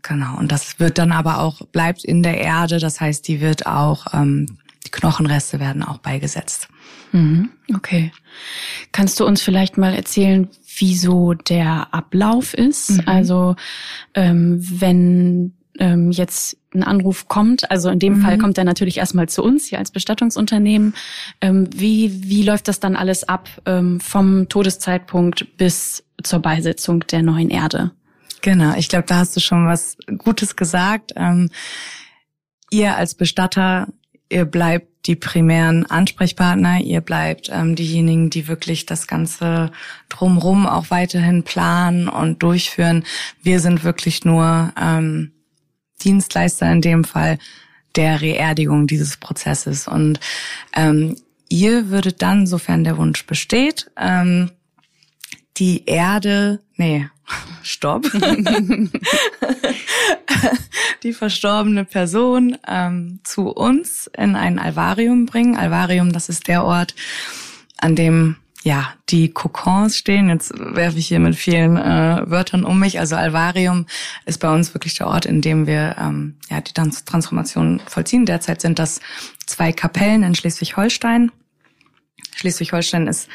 Genau. 0.06 0.38
Und 0.38 0.52
das 0.52 0.78
wird 0.78 0.98
dann 0.98 1.12
aber 1.12 1.40
auch, 1.40 1.62
bleibt 1.66 2.04
in 2.04 2.22
der 2.22 2.38
Erde. 2.38 2.78
Das 2.78 3.00
heißt, 3.00 3.26
die 3.26 3.40
wird 3.40 3.66
auch, 3.66 4.06
ähm, 4.12 4.58
die 4.86 4.90
Knochenreste 4.90 5.58
werden 5.58 5.82
auch 5.82 5.98
beigesetzt. 5.98 6.68
Mhm. 7.12 7.50
Okay. 7.74 8.12
Kannst 8.92 9.18
du 9.18 9.26
uns 9.26 9.42
vielleicht 9.42 9.78
mal 9.78 9.94
erzählen, 9.94 10.48
wieso 10.78 11.34
der 11.34 11.88
Ablauf 11.92 12.54
ist? 12.54 12.90
Mhm. 12.90 13.02
Also 13.06 13.56
ähm, 14.14 14.58
wenn 14.60 15.54
ähm, 15.78 16.10
jetzt 16.10 16.56
ein 16.72 16.84
Anruf 16.84 17.26
kommt, 17.26 17.70
also 17.70 17.90
in 17.90 17.98
dem 17.98 18.18
mhm. 18.18 18.20
Fall 18.22 18.38
kommt 18.38 18.58
er 18.58 18.64
natürlich 18.64 18.98
erstmal 18.98 19.28
zu 19.28 19.42
uns 19.42 19.66
hier 19.66 19.78
als 19.78 19.90
Bestattungsunternehmen. 19.90 20.94
Ähm, 21.40 21.68
wie, 21.74 22.22
wie 22.28 22.44
läuft 22.44 22.68
das 22.68 22.80
dann 22.80 22.96
alles 22.96 23.28
ab 23.28 23.48
ähm, 23.66 23.98
vom 24.00 24.48
Todeszeitpunkt 24.48 25.56
bis 25.56 26.04
zur 26.22 26.38
Beisetzung 26.40 27.00
der 27.00 27.22
neuen 27.22 27.50
Erde? 27.50 27.90
Genau, 28.42 28.74
ich 28.76 28.88
glaube, 28.88 29.06
da 29.06 29.16
hast 29.16 29.36
du 29.36 29.40
schon 29.40 29.66
was 29.66 29.96
Gutes 30.18 30.56
gesagt. 30.56 31.12
Ähm, 31.16 31.50
ihr 32.70 32.96
als 32.96 33.14
Bestatter, 33.14 33.88
ihr 34.28 34.44
bleibt 34.44 35.06
die 35.06 35.16
primären 35.16 35.86
Ansprechpartner, 35.86 36.80
ihr 36.80 37.00
bleibt 37.00 37.48
ähm, 37.52 37.76
diejenigen, 37.76 38.30
die 38.30 38.48
wirklich 38.48 38.86
das 38.86 39.06
Ganze 39.06 39.70
drumrum 40.08 40.66
auch 40.66 40.90
weiterhin 40.90 41.44
planen 41.44 42.08
und 42.08 42.42
durchführen. 42.42 43.04
Wir 43.42 43.60
sind 43.60 43.84
wirklich 43.84 44.24
nur 44.24 44.72
ähm, 44.80 45.32
Dienstleister 46.02 46.70
in 46.70 46.80
dem 46.80 47.04
Fall 47.04 47.38
der 47.94 48.20
Reerdigung 48.20 48.86
dieses 48.86 49.16
Prozesses. 49.16 49.88
Und 49.88 50.20
ähm, 50.74 51.16
ihr 51.48 51.88
würdet 51.88 52.22
dann, 52.22 52.46
sofern 52.46 52.84
der 52.84 52.98
Wunsch 52.98 53.26
besteht, 53.26 53.90
ähm, 53.96 54.50
die 55.56 55.86
Erde, 55.86 56.60
nee, 56.76 57.08
stopp, 57.62 58.06
die 61.02 61.12
verstorbene 61.12 61.84
Person 61.84 62.56
ähm, 62.66 63.20
zu 63.24 63.48
uns 63.48 64.10
in 64.16 64.36
ein 64.36 64.58
Alvarium 64.58 65.26
bringen. 65.26 65.56
Alvarium, 65.56 66.12
das 66.12 66.28
ist 66.28 66.48
der 66.48 66.64
Ort, 66.64 66.94
an 67.78 67.96
dem 67.96 68.36
ja 68.66 68.92
die 69.10 69.30
Kokons 69.30 69.96
stehen. 69.96 70.28
Jetzt 70.28 70.52
werfe 70.58 70.98
ich 70.98 71.06
hier 71.06 71.20
mit 71.20 71.36
vielen 71.36 71.76
äh, 71.76 72.22
Wörtern 72.26 72.64
um 72.64 72.80
mich. 72.80 72.98
Also 72.98 73.14
Alvarium 73.14 73.86
ist 74.24 74.38
bei 74.38 74.52
uns 74.52 74.74
wirklich 74.74 74.94
der 74.94 75.06
Ort, 75.06 75.24
in 75.24 75.40
dem 75.40 75.68
wir 75.68 75.94
ähm, 75.98 76.34
ja 76.50 76.60
die 76.60 76.72
Transformation 76.72 77.80
vollziehen. 77.86 78.26
Derzeit 78.26 78.60
sind 78.60 78.80
das 78.80 79.00
zwei 79.46 79.72
Kapellen 79.72 80.24
in 80.24 80.34
Schleswig-Holstein. 80.34 81.30
Schleswig-Holstein 82.36 83.06
ist 83.06 83.28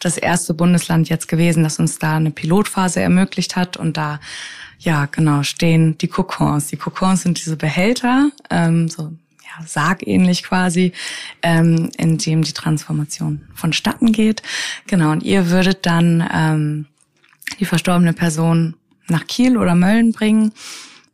das 0.00 0.16
erste 0.16 0.52
Bundesland 0.52 1.08
jetzt 1.08 1.28
gewesen, 1.28 1.62
das 1.62 1.78
uns 1.78 1.98
da 1.98 2.16
eine 2.16 2.30
Pilotphase 2.30 3.00
ermöglicht 3.00 3.56
hat. 3.56 3.76
Und 3.76 3.96
da, 3.96 4.20
ja, 4.78 5.06
genau, 5.06 5.44
stehen 5.44 5.96
die 5.98 6.08
Kokons. 6.08 6.66
Die 6.66 6.76
Kokons 6.76 7.22
sind 7.22 7.38
diese 7.38 7.56
Behälter, 7.56 8.30
ähm, 8.50 8.88
so 8.88 9.12
ja, 9.44 9.64
sargähnlich 9.64 10.42
quasi, 10.42 10.92
ähm, 11.42 11.90
in 11.96 12.18
dem 12.18 12.42
die 12.42 12.52
Transformation 12.52 13.42
vonstatten 13.54 14.12
geht. 14.12 14.42
Genau, 14.88 15.12
und 15.12 15.22
ihr 15.22 15.50
würdet 15.50 15.86
dann 15.86 16.28
ähm, 16.34 16.86
die 17.60 17.64
verstorbene 17.64 18.12
Person 18.12 18.74
nach 19.06 19.26
Kiel 19.26 19.56
oder 19.56 19.74
Mölln 19.74 20.12
bringen 20.12 20.52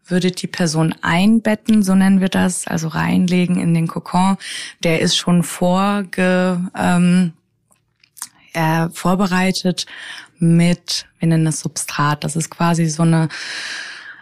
würdet 0.07 0.43
die 0.43 0.47
Person 0.47 0.95
einbetten, 1.03 1.83
so 1.83 1.95
nennen 1.95 2.21
wir 2.21 2.29
das, 2.29 2.67
also 2.67 2.89
reinlegen 2.89 3.59
in 3.59 3.75
den 3.75 3.89
Kokon. 3.89 4.37
Der 4.83 5.01
ist 5.01 5.17
schon 5.17 5.43
vorge, 5.43 6.61
ähm, 6.77 7.33
äh, 8.53 8.89
vorbereitet 8.91 9.87
mit, 10.39 11.07
wir 11.19 11.29
nennen 11.29 11.45
das 11.45 11.61
Substrat. 11.61 12.25
Das 12.25 12.37
ist 12.37 12.51
quasi 12.51 12.87
so 12.87 13.03
eine 13.03 13.29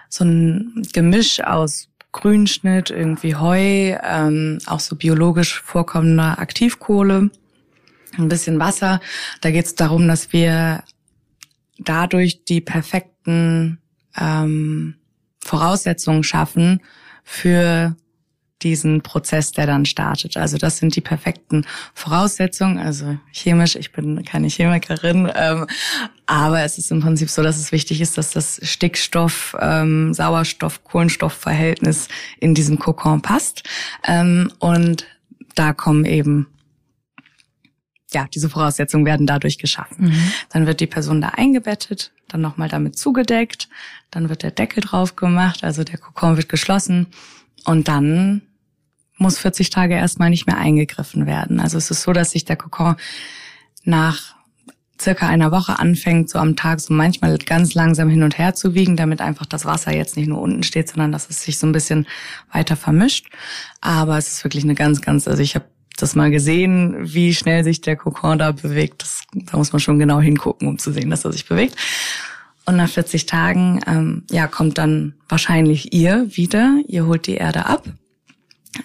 so 0.09 0.25
ein 0.25 0.87
Gemisch 0.93 1.41
aus 1.41 1.89
Grünschnitt, 2.13 2.91
irgendwie 2.91 3.35
Heu, 3.35 3.97
ähm, 4.03 4.59
auch 4.67 4.81
so 4.81 4.95
biologisch 4.95 5.63
vorkommender 5.63 6.39
Aktivkohle, 6.39 7.31
ein 8.19 8.29
bisschen 8.29 8.59
Wasser. 8.59 9.01
Da 9.41 9.51
geht 9.51 9.65
es 9.65 9.75
darum, 9.75 10.07
dass 10.07 10.35
wir 10.35 10.85
dadurch 11.79 12.45
die 12.45 12.61
perfekten 12.61 13.79
ähm, 14.21 14.97
Voraussetzungen 15.45 16.25
schaffen 16.25 16.81
für 17.25 17.97
diesen 18.63 19.03
Prozess, 19.03 19.53
der 19.53 19.67
dann 19.67 19.85
startet. 19.85 20.37
Also 20.37 20.57
das 20.57 20.79
sind 20.79 20.95
die 20.95 21.01
perfekten 21.01 21.67
Voraussetzungen. 21.95 22.79
Also 22.79 23.19
chemisch, 23.33 23.77
ich 23.77 23.93
bin 23.93 24.25
keine 24.25 24.49
Chemikerin, 24.49 25.31
ähm, 25.35 25.67
aber 26.27 26.63
es 26.63 26.79
ist 26.79 26.91
im 26.91 27.01
Prinzip 27.01 27.29
so, 27.29 27.43
dass 27.43 27.59
es 27.59 27.73
wichtig 27.73 28.01
ist, 28.01 28.17
dass 28.19 28.31
das 28.31 28.61
Stickstoff, 28.63 29.57
ähm, 29.61 30.15
Sauerstoff, 30.15 30.85
Kohlenstoffverhältnis 30.85 32.09
in 32.39 32.55
diesen 32.55 32.79
Kokon 32.79 33.21
passt. 33.23 33.65
Ähm, 34.07 34.53
und 34.59 35.07
da 35.55 35.73
kommen 35.73 36.05
eben 36.05 36.47
ja, 38.13 38.27
diese 38.33 38.51
Voraussetzungen 38.51 39.05
werden 39.05 39.27
dadurch 39.27 39.59
geschaffen. 39.59 40.07
Mhm. 40.07 40.33
Dann 40.51 40.67
wird 40.67 40.81
die 40.81 40.87
Person 40.87 41.21
da 41.21 41.29
eingebettet, 41.29 42.13
dann 42.29 42.41
nochmal 42.41 42.69
damit 42.69 42.99
zugedeckt, 42.99 43.69
dann 44.11 44.29
wird 44.29 44.43
der 44.43 44.51
Deckel 44.51 44.83
drauf 44.83 45.17
gemacht, 45.17 45.65
also 45.65 45.85
der 45.85 45.99
Kokon 45.99 46.37
wird 46.37 46.49
geschlossen 46.49 47.07
und 47.65 47.89
dann 47.89 48.43
muss 49.19 49.39
40 49.39 49.71
Tage 49.71 49.95
erstmal 49.95 50.31
nicht 50.31 50.47
mehr 50.47 50.59
eingegriffen 50.59 51.27
werden. 51.27 51.61
Also 51.61 51.79
es 51.79 51.91
ist 51.91 52.03
so, 52.03 52.13
dass 52.13 52.33
sich 52.33 52.45
der 52.45 52.57
Kokon 52.57 52.97
nach 53.85 54.35
circa 55.01 55.29
einer 55.29 55.51
Woche 55.51 55.79
anfängt, 55.79 56.31
so 56.31 56.39
am 56.39 56.57
Tag 56.57 56.81
so 56.81 56.95
manchmal 56.95 57.37
ganz 57.39 57.75
langsam 57.75 58.09
hin 58.09 58.23
und 58.23 58.39
her 58.39 58.55
zu 58.55 58.75
wiegen, 58.75 58.97
damit 58.97 59.21
einfach 59.21 59.47
das 59.47 59.65
Wasser 59.65 59.95
jetzt 59.95 60.17
nicht 60.17 60.29
nur 60.29 60.41
unten 60.41 60.63
steht, 60.63 60.89
sondern 60.89 61.13
dass 61.13 61.29
es 61.29 61.43
sich 61.43 61.59
so 61.59 61.67
ein 61.67 61.73
bisschen 61.73 62.07
weiter 62.53 62.77
vermischt. 62.77 63.29
Aber 63.81 64.17
es 64.17 64.29
ist 64.29 64.45
wirklich 64.45 64.65
eine 64.65 64.75
ganz, 64.75 65.01
ganz, 65.01 65.27
also 65.27 65.43
ich 65.43 65.55
habe 65.55 65.67
das 66.03 66.15
mal 66.15 66.31
gesehen, 66.31 66.97
wie 67.01 67.35
schnell 67.35 67.65
sich 67.65 67.81
der 67.81 67.97
Kokon 67.97 68.39
da 68.39 68.53
bewegt. 68.53 69.03
Das, 69.03 69.23
da 69.33 69.57
muss 69.57 69.73
man 69.73 69.81
schon 69.81 69.99
genau 69.99 70.21
hingucken, 70.21 70.69
um 70.69 70.79
zu 70.79 70.93
sehen, 70.93 71.11
dass 71.11 71.25
er 71.25 71.33
sich 71.33 71.47
bewegt. 71.47 71.77
Und 72.65 72.77
nach 72.77 72.89
40 72.89 73.27
Tagen, 73.27 73.81
ähm, 73.87 74.23
ja, 74.31 74.47
kommt 74.47 74.79
dann 74.79 75.15
wahrscheinlich 75.29 75.93
ihr 75.93 76.27
wieder. 76.29 76.79
Ihr 76.87 77.07
holt 77.07 77.27
die 77.27 77.35
Erde 77.35 77.67
ab. 77.67 77.85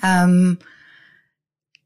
Ähm, 0.04 0.58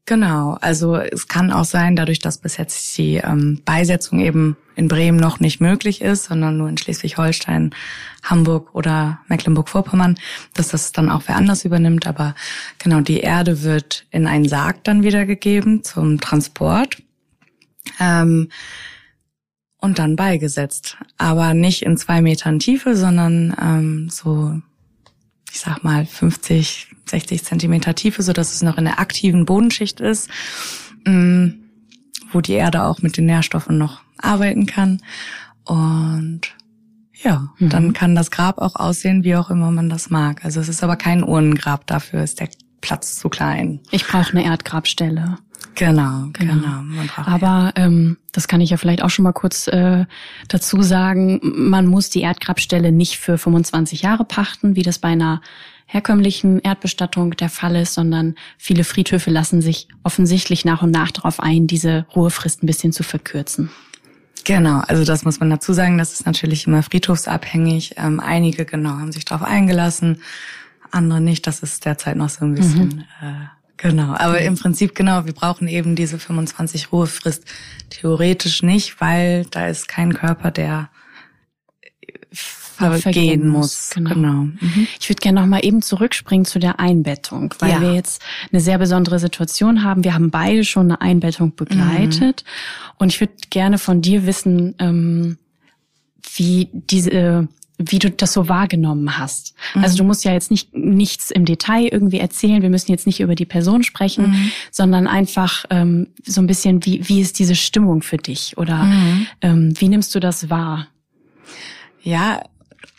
genau. 0.06 0.56
Also 0.60 0.96
es 0.96 1.28
kann 1.28 1.52
auch 1.52 1.64
sein, 1.64 1.96
dadurch, 1.96 2.18
dass 2.18 2.38
bis 2.38 2.56
jetzt 2.56 2.96
die 2.98 3.16
ähm, 3.16 3.60
Beisetzung 3.64 4.20
eben 4.20 4.56
in 4.74 4.88
Bremen 4.88 5.18
noch 5.18 5.40
nicht 5.40 5.60
möglich 5.60 6.00
ist, 6.00 6.24
sondern 6.24 6.56
nur 6.56 6.68
in 6.68 6.78
Schleswig-Holstein, 6.78 7.74
Hamburg 8.22 8.74
oder 8.74 9.20
Mecklenburg-Vorpommern, 9.28 10.18
dass 10.54 10.68
das 10.68 10.92
dann 10.92 11.10
auch 11.10 11.22
wer 11.26 11.36
anders 11.36 11.64
übernimmt. 11.64 12.06
Aber 12.06 12.34
genau, 12.78 13.00
die 13.00 13.20
Erde 13.20 13.62
wird 13.62 14.06
in 14.10 14.26
einen 14.26 14.48
Sarg 14.48 14.84
dann 14.84 15.02
wiedergegeben 15.02 15.84
zum 15.84 16.20
Transport. 16.20 17.02
Ähm, 18.00 18.48
und 19.82 19.98
dann 19.98 20.16
beigesetzt. 20.16 20.96
Aber 21.18 21.54
nicht 21.54 21.82
in 21.82 21.96
zwei 21.96 22.22
Metern 22.22 22.60
Tiefe, 22.60 22.96
sondern 22.96 23.54
ähm, 23.60 24.08
so, 24.10 24.60
sag 25.62 25.84
mal, 25.84 26.04
50, 26.04 26.88
60 27.06 27.44
Zentimeter 27.44 27.94
Tiefe, 27.94 28.22
so 28.22 28.32
dass 28.32 28.54
es 28.54 28.62
noch 28.62 28.78
in 28.78 28.84
der 28.84 28.98
aktiven 28.98 29.44
Bodenschicht 29.44 30.00
ist, 30.00 30.28
ähm, 31.06 31.70
wo 32.32 32.40
die 32.40 32.54
Erde 32.54 32.84
auch 32.84 33.02
mit 33.02 33.16
den 33.16 33.26
Nährstoffen 33.26 33.78
noch 33.78 34.00
arbeiten 34.18 34.66
kann. 34.66 35.00
Und 35.64 36.42
ja, 37.22 37.48
mhm. 37.58 37.68
dann 37.68 37.92
kann 37.92 38.14
das 38.14 38.30
Grab 38.30 38.58
auch 38.58 38.74
aussehen, 38.74 39.22
wie 39.24 39.36
auch 39.36 39.50
immer 39.50 39.70
man 39.70 39.88
das 39.88 40.10
mag. 40.10 40.44
Also 40.44 40.60
es 40.60 40.68
ist 40.68 40.82
aber 40.82 40.96
kein 40.96 41.22
Urnengrab, 41.22 41.86
dafür 41.86 42.22
ist 42.22 42.40
der 42.40 42.48
Platz 42.80 43.16
zu 43.16 43.28
klein. 43.28 43.80
Ich 43.92 44.04
brauche 44.06 44.32
eine 44.32 44.44
Erdgrabstelle. 44.44 45.38
Genau, 45.74 46.28
genau. 46.32 46.54
genau. 46.54 47.12
Aber 47.16 47.72
ähm, 47.76 48.18
das 48.32 48.48
kann 48.48 48.60
ich 48.60 48.70
ja 48.70 48.76
vielleicht 48.76 49.02
auch 49.02 49.10
schon 49.10 49.22
mal 49.22 49.32
kurz 49.32 49.68
äh, 49.68 50.04
dazu 50.48 50.82
sagen. 50.82 51.40
Man 51.42 51.86
muss 51.86 52.10
die 52.10 52.20
Erdgrabstelle 52.20 52.92
nicht 52.92 53.18
für 53.18 53.38
25 53.38 54.02
Jahre 54.02 54.24
pachten, 54.24 54.76
wie 54.76 54.82
das 54.82 54.98
bei 54.98 55.08
einer 55.08 55.40
herkömmlichen 55.86 56.58
Erdbestattung 56.60 57.36
der 57.36 57.50
Fall 57.50 57.76
ist, 57.76 57.94
sondern 57.94 58.34
viele 58.58 58.84
Friedhöfe 58.84 59.30
lassen 59.30 59.60
sich 59.60 59.88
offensichtlich 60.02 60.64
nach 60.64 60.82
und 60.82 60.90
nach 60.90 61.10
darauf 61.10 61.40
ein, 61.40 61.66
diese 61.66 62.06
Ruhefrist 62.14 62.62
ein 62.62 62.66
bisschen 62.66 62.92
zu 62.92 63.02
verkürzen. 63.02 63.70
Genau, 64.44 64.80
also 64.88 65.04
das 65.04 65.24
muss 65.24 65.38
man 65.38 65.50
dazu 65.50 65.72
sagen, 65.72 65.98
das 65.98 66.14
ist 66.14 66.26
natürlich 66.26 66.66
immer 66.66 66.82
friedhofsabhängig. 66.82 67.94
Ähm, 67.96 68.20
einige 68.20 68.64
genau 68.64 68.90
haben 68.90 69.12
sich 69.12 69.24
darauf 69.24 69.46
eingelassen, 69.46 70.22
andere 70.90 71.20
nicht. 71.20 71.46
Das 71.46 71.62
ist 71.62 71.84
derzeit 71.84 72.16
noch 72.16 72.28
so 72.28 72.44
ein 72.44 72.54
bisschen 72.54 72.88
mhm. 72.88 73.04
äh, 73.22 73.61
Genau, 73.82 74.14
aber 74.14 74.40
im 74.40 74.56
Prinzip 74.56 74.94
genau, 74.94 75.26
wir 75.26 75.32
brauchen 75.32 75.66
eben 75.66 75.96
diese 75.96 76.18
25 76.18 76.92
Ruhefrist 76.92 77.44
theoretisch 77.90 78.62
nicht, 78.62 79.00
weil 79.00 79.44
da 79.50 79.66
ist 79.66 79.88
kein 79.88 80.14
Körper, 80.14 80.50
der 80.50 80.88
vergehen 82.32 83.48
muss. 83.48 83.90
Genau. 83.94 84.10
genau. 84.10 84.32
Mhm. 84.42 84.86
Ich 85.00 85.08
würde 85.08 85.20
gerne 85.20 85.40
noch 85.40 85.46
mal 85.46 85.64
eben 85.64 85.82
zurückspringen 85.82 86.44
zu 86.44 86.58
der 86.58 86.80
Einbettung, 86.80 87.54
weil 87.58 87.70
ja. 87.70 87.80
wir 87.80 87.94
jetzt 87.94 88.22
eine 88.50 88.60
sehr 88.60 88.78
besondere 88.78 89.18
Situation 89.18 89.84
haben. 89.84 90.04
Wir 90.04 90.14
haben 90.14 90.30
beide 90.30 90.64
schon 90.64 90.86
eine 90.86 91.00
Einbettung 91.00 91.54
begleitet 91.54 92.44
mhm. 92.44 92.92
und 92.98 93.12
ich 93.12 93.20
würde 93.20 93.34
gerne 93.50 93.78
von 93.78 94.00
dir 94.00 94.26
wissen, 94.26 94.74
ähm, 94.78 95.38
wie 96.34 96.68
diese 96.72 97.48
wie 97.86 97.98
du 97.98 98.10
das 98.10 98.32
so 98.32 98.48
wahrgenommen 98.48 99.18
hast. 99.18 99.54
Mhm. 99.74 99.84
Also 99.84 99.98
du 99.98 100.04
musst 100.04 100.24
ja 100.24 100.32
jetzt 100.32 100.50
nicht 100.50 100.74
nichts 100.74 101.30
im 101.30 101.44
Detail 101.44 101.88
irgendwie 101.88 102.18
erzählen. 102.18 102.62
Wir 102.62 102.70
müssen 102.70 102.90
jetzt 102.90 103.06
nicht 103.06 103.20
über 103.20 103.34
die 103.34 103.44
Person 103.44 103.82
sprechen, 103.82 104.30
mhm. 104.30 104.52
sondern 104.70 105.06
einfach 105.06 105.64
ähm, 105.70 106.08
so 106.24 106.40
ein 106.40 106.46
bisschen, 106.46 106.84
wie, 106.84 107.08
wie 107.08 107.20
ist 107.20 107.38
diese 107.38 107.54
Stimmung 107.54 108.02
für 108.02 108.16
dich 108.16 108.56
oder 108.58 108.84
mhm. 108.84 109.26
ähm, 109.40 109.74
wie 109.78 109.88
nimmst 109.88 110.14
du 110.14 110.20
das 110.20 110.50
wahr? 110.50 110.88
Ja, 112.02 112.42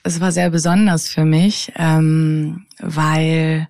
es 0.03 0.19
war 0.19 0.31
sehr 0.31 0.49
besonders 0.49 1.07
für 1.07 1.25
mich, 1.25 1.71
ähm, 1.75 2.65
weil 2.79 3.67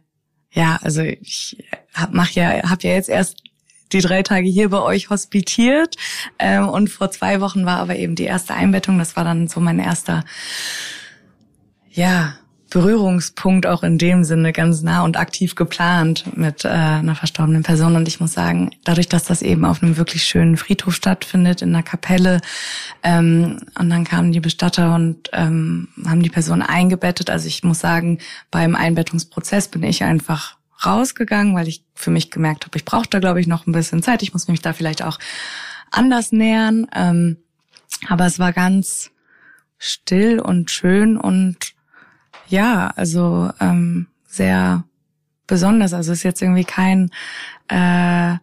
ja, 0.51 0.79
also 0.82 1.01
ich 1.01 1.58
hab, 1.93 2.13
mach 2.13 2.29
ja, 2.32 2.70
hab 2.70 2.84
ja 2.84 2.91
jetzt 2.91 3.10
erst 3.10 3.43
die 3.93 4.01
drei 4.01 4.24
Tage 4.24 4.48
hier 4.48 4.70
bei 4.70 4.82
euch 4.82 5.10
hospitiert 5.10 5.96
ähm, 6.39 6.67
und 6.67 6.89
vor 6.89 7.12
zwei 7.12 7.41
Wochen 7.41 7.65
war 7.65 7.77
aber 7.77 7.96
eben 7.96 8.15
die 8.15 8.24
erste 8.24 8.53
Einbettung. 8.53 8.98
Das 8.98 9.15
war 9.15 9.24
dann 9.24 9.48
so 9.48 9.60
mein 9.60 9.79
erster 9.79 10.24
ja, 11.94 12.36
Berührungspunkt 12.74 13.68
auch 13.68 13.84
in 13.84 14.00
dem 14.00 14.24
Sinne 14.24 14.52
ganz 14.52 14.82
nah 14.82 15.04
und 15.04 15.16
aktiv 15.16 15.54
geplant 15.54 16.36
mit 16.36 16.66
äh, 16.66 16.70
einer 16.70 17.14
verstorbenen 17.14 17.62
Person. 17.62 17.96
Und 17.96 18.08
ich 18.08 18.20
muss 18.20 18.34
sagen, 18.34 18.72
dadurch, 18.84 19.08
dass 19.08 19.26
das 19.26 19.44
eben 19.44 19.64
auf 19.64 19.84
einem 19.84 19.96
wirklich 19.96 20.24
schönen 20.24 20.58
Friedhof 20.58 20.96
stattfindet, 20.96 21.62
in 21.62 21.70
einer 21.70 21.84
Kapelle, 21.84 22.42
ähm, 23.04 23.60
und 23.78 23.92
dann 23.92 24.06
kamen 24.06 24.32
die 24.32 24.40
Bestatter 24.40 24.96
und 24.96 25.30
ähm, 25.34 25.90
haben 26.04 26.24
die 26.24 26.32
Person 26.32 26.64
eingebettet. 26.64 27.30
Also 27.30 27.48
ich 27.48 27.64
muss 27.64 27.80
sagen, 27.80 28.18
beim 28.50 28.74
Einbettungsprozess 28.76 29.68
bin 29.68 29.84
ich 29.84 30.04
einfach 30.04 30.58
rausgegangen, 30.84 31.54
weil 31.54 31.68
ich 31.68 31.86
für 31.94 32.10
mich 32.10 32.32
gemerkt 32.32 32.66
habe, 32.66 32.76
ich 32.76 32.86
brauche 32.86 33.08
da, 33.08 33.20
glaube 33.20 33.40
ich, 33.40 33.46
noch 33.46 33.68
ein 33.68 33.72
bisschen 33.72 34.02
Zeit. 34.02 34.24
Ich 34.24 34.34
muss 34.34 34.48
mich 34.48 34.64
da 34.64 34.74
vielleicht 34.74 35.04
auch 35.04 35.20
anders 35.92 36.32
nähern. 36.32 36.88
Ähm, 36.96 37.38
aber 38.10 38.26
es 38.26 38.40
war 38.40 38.52
ganz 38.52 39.12
still 39.78 40.40
und 40.40 40.72
schön 40.72 41.18
und 41.18 41.73
ja, 42.53 42.93
also 42.95 43.50
ähm, 43.60 44.07
sehr 44.27 44.83
besonders. 45.48 45.93
Also 45.93 46.12
es 46.12 46.19
ist 46.19 46.24
jetzt 46.24 46.41
irgendwie 46.41 46.65
kein 46.65 47.10
äh, 47.67 48.36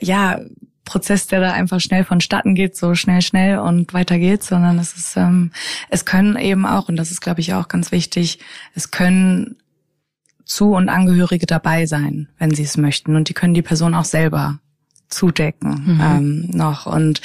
ja 0.00 0.40
Prozess, 0.84 1.26
der 1.26 1.40
da 1.40 1.52
einfach 1.52 1.80
schnell 1.80 2.04
vonstatten 2.04 2.54
geht, 2.54 2.76
so 2.76 2.94
schnell, 2.94 3.20
schnell 3.20 3.58
und 3.58 3.92
weiter 3.92 4.20
geht's, 4.20 4.46
sondern 4.46 4.78
es 4.78 4.96
ist, 4.96 5.16
ähm, 5.16 5.50
es 5.90 6.04
können 6.04 6.36
eben 6.36 6.64
auch, 6.64 6.88
und 6.88 6.94
das 6.94 7.10
ist, 7.10 7.20
glaube 7.20 7.40
ich, 7.40 7.54
auch 7.54 7.66
ganz 7.66 7.90
wichtig, 7.90 8.38
es 8.74 8.92
können 8.92 9.56
zu 10.44 10.74
und 10.74 10.88
Angehörige 10.88 11.46
dabei 11.46 11.86
sein, 11.86 12.28
wenn 12.38 12.54
sie 12.54 12.62
es 12.62 12.76
möchten. 12.76 13.16
Und 13.16 13.28
die 13.28 13.34
können 13.34 13.54
die 13.54 13.62
Person 13.62 13.96
auch 13.96 14.04
selber 14.04 14.60
zudecken 15.08 15.96
mhm. 15.96 16.00
ähm, 16.00 16.50
noch. 16.52 16.86
Und 16.86 17.20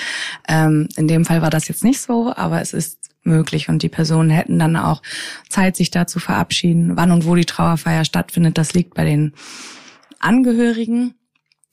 ähm, 0.48 0.90
in 0.98 1.08
dem 1.08 1.24
Fall 1.24 1.44
war 1.44 1.52
das 1.52 1.68
jetzt 1.68 1.84
nicht 1.84 2.02
so, 2.02 2.34
aber 2.36 2.62
es 2.62 2.74
ist 2.74 3.01
möglich 3.24 3.70
und 3.70 3.84
die 3.84 3.90
Personen 3.90 4.30
hätten 4.30 4.60
dann 4.60 4.76
auch 4.76 5.02
Zeit, 5.50 5.76
sich 5.76 5.92
da 5.92 6.08
zu 6.08 6.20
verabschieden. 6.20 6.98
Wann 6.98 7.12
und 7.12 7.26
wo 7.26 7.36
die 7.36 7.46
Trauerfeier 7.46 8.06
stattfindet, 8.06 8.58
das 8.58 8.74
liegt 8.74 8.94
bei 8.94 9.06
den 9.06 9.34
Angehörigen. 10.20 11.16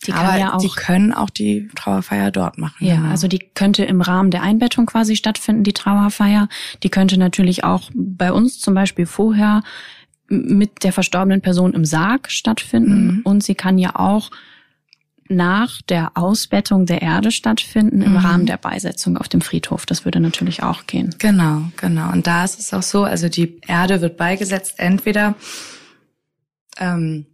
Die 0.06 0.12
Aber 0.12 0.38
ja 0.38 0.54
auch, 0.54 0.60
die 0.60 0.68
können 0.68 1.12
auch 1.12 1.30
die 1.30 1.68
Trauerfeier 1.74 2.30
dort 2.30 2.56
machen. 2.56 2.86
Ja, 2.86 2.96
genau. 2.96 3.10
also 3.10 3.26
die 3.26 3.40
könnte 3.40 3.84
im 3.84 4.00
Rahmen 4.00 4.30
der 4.30 4.42
Einbettung 4.42 4.86
quasi 4.86 5.16
stattfinden, 5.16 5.64
die 5.64 5.72
Trauerfeier. 5.72 6.48
Die 6.84 6.88
könnte 6.88 7.18
natürlich 7.18 7.64
auch 7.64 7.90
bei 7.94 8.32
uns 8.32 8.60
zum 8.60 8.74
Beispiel 8.74 9.06
vorher 9.06 9.62
mit 10.28 10.84
der 10.84 10.92
verstorbenen 10.92 11.40
Person 11.40 11.72
im 11.72 11.84
Sarg 11.84 12.30
stattfinden. 12.30 13.06
Mhm. 13.06 13.20
Und 13.24 13.42
sie 13.42 13.56
kann 13.56 13.76
ja 13.76 13.96
auch 13.96 14.30
nach 15.28 15.82
der 15.82 16.12
Ausbettung 16.14 16.86
der 16.86 17.02
Erde 17.02 17.30
stattfinden 17.30 18.02
im 18.02 18.12
mhm. 18.12 18.18
Rahmen 18.18 18.46
der 18.46 18.56
Beisetzung 18.56 19.16
auf 19.16 19.28
dem 19.28 19.40
Friedhof. 19.40 19.86
Das 19.86 20.04
würde 20.04 20.20
natürlich 20.20 20.62
auch 20.62 20.86
gehen. 20.86 21.14
Genau, 21.18 21.62
genau. 21.76 22.10
Und 22.12 22.26
da 22.26 22.44
ist 22.44 22.58
es 22.58 22.72
auch 22.72 22.82
so, 22.82 23.04
also 23.04 23.28
die 23.28 23.60
Erde 23.66 24.00
wird 24.00 24.16
beigesetzt 24.16 24.74
entweder 24.78 25.34
ähm, 26.78 27.26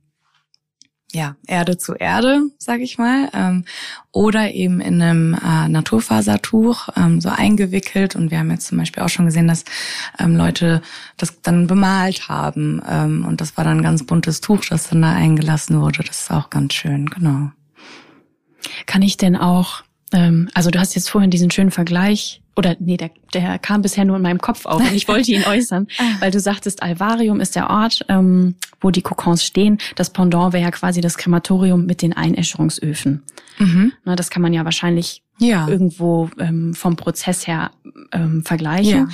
ja 1.13 1.37
Erde 1.47 1.79
zu 1.79 1.95
Erde, 1.95 2.43
sag 2.59 2.81
ich 2.81 2.99
mal, 2.99 3.31
ähm, 3.33 3.65
oder 4.11 4.53
eben 4.53 4.81
in 4.81 5.01
einem 5.01 5.35
äh, 5.35 5.69
Naturfasertuch 5.69 6.89
ähm, 6.97 7.21
so 7.21 7.29
eingewickelt. 7.29 8.17
Und 8.17 8.31
wir 8.31 8.39
haben 8.39 8.51
jetzt 8.51 8.67
zum 8.67 8.79
Beispiel 8.79 9.03
auch 9.03 9.09
schon 9.09 9.27
gesehen, 9.27 9.49
dass 9.49 9.65
ähm, 10.19 10.37
Leute 10.37 10.83
das 11.17 11.41
dann 11.43 11.67
bemalt 11.67 12.29
haben 12.29 12.81
und 13.25 13.41
das 13.41 13.57
war 13.57 13.65
dann 13.65 13.79
ein 13.79 13.83
ganz 13.83 14.05
buntes 14.05 14.41
Tuch, 14.41 14.65
das 14.69 14.89
dann 14.89 15.03
da 15.03 15.13
eingelassen 15.13 15.81
wurde. 15.81 16.03
Das 16.03 16.21
ist 16.23 16.31
auch 16.31 16.51
ganz 16.51 16.75
schön, 16.75 17.07
genau. 17.07 17.51
Kann 18.87 19.03
ich 19.03 19.17
denn 19.17 19.37
auch, 19.37 19.83
ähm, 20.13 20.49
also 20.55 20.71
du 20.71 20.79
hast 20.79 20.95
jetzt 20.95 21.11
vorhin 21.11 21.31
diesen 21.31 21.51
schönen 21.51 21.71
Vergleich, 21.71 22.41
oder 22.57 22.77
nee, 22.79 22.97
der, 22.97 23.11
der 23.33 23.59
kam 23.59 23.83
bisher 23.83 24.05
nur 24.05 24.17
in 24.17 24.23
meinem 24.23 24.41
Kopf 24.41 24.65
auf 24.67 24.81
und 24.81 24.95
ich 24.95 25.09
wollte 25.09 25.33
ihn 25.33 25.45
äußern, 25.49 25.89
ah. 25.99 26.03
weil 26.21 26.31
du 26.31 26.39
sagtest, 26.39 26.83
Alvarium 26.83 27.41
ist 27.41 27.57
der 27.57 27.69
Ort, 27.71 28.05
ähm, 28.09 28.55
wo 28.81 28.91
die 28.91 29.03
Kokons 29.03 29.45
stehen. 29.45 29.79
Das 29.97 30.11
Pendant 30.11 30.53
wäre 30.53 30.63
ja 30.63 30.71
quasi 30.71 31.01
das 31.01 31.19
Krematorium 31.19 31.87
mit 31.87 32.03
den 32.03 32.13
Einäscherungsöfen. 32.13 33.23
Mhm. 33.59 33.93
Na, 34.05 34.15
das 34.15 34.31
kann 34.31 34.43
man 34.43 34.53
ja 34.53 34.65
wahrscheinlich 34.65 35.23
ja. 35.39 35.67
irgendwo 35.67 36.31
ähm, 36.39 36.75
vom 36.75 36.97
Prozess 36.97 37.47
her 37.47 37.73
ähm, 38.13 38.45
vergleichen. 38.45 39.09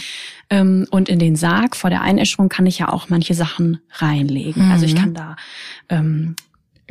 Ja. 0.51 0.59
Ähm, 0.59 0.87
und 0.91 1.09
in 1.09 1.19
den 1.19 1.37
Sarg 1.37 1.77
vor 1.77 1.91
der 1.91 2.03
Einäscherung 2.03 2.49
kann 2.49 2.67
ich 2.67 2.79
ja 2.79 2.91
auch 2.91 3.09
manche 3.09 3.35
Sachen 3.35 3.81
reinlegen. 3.93 4.67
Mhm. 4.67 4.73
Also 4.73 4.85
ich 4.85 4.95
mhm. 4.95 4.99
kann 4.99 5.15
da 5.15 5.37
ähm, 5.89 6.37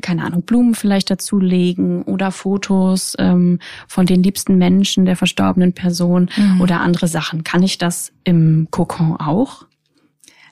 keine 0.01 0.23
Ahnung, 0.23 0.43
Blumen 0.43 0.75
vielleicht 0.75 1.09
dazulegen 1.09 2.03
oder 2.03 2.31
Fotos 2.31 3.15
ähm, 3.19 3.59
von 3.87 4.05
den 4.05 4.23
liebsten 4.23 4.57
Menschen 4.57 5.05
der 5.05 5.15
verstorbenen 5.15 5.73
Person 5.73 6.29
mhm. 6.35 6.61
oder 6.61 6.81
andere 6.81 7.07
Sachen. 7.07 7.43
Kann 7.43 7.63
ich 7.63 7.77
das 7.77 8.11
im 8.23 8.67
Kokon 8.71 9.17
auch? 9.17 9.65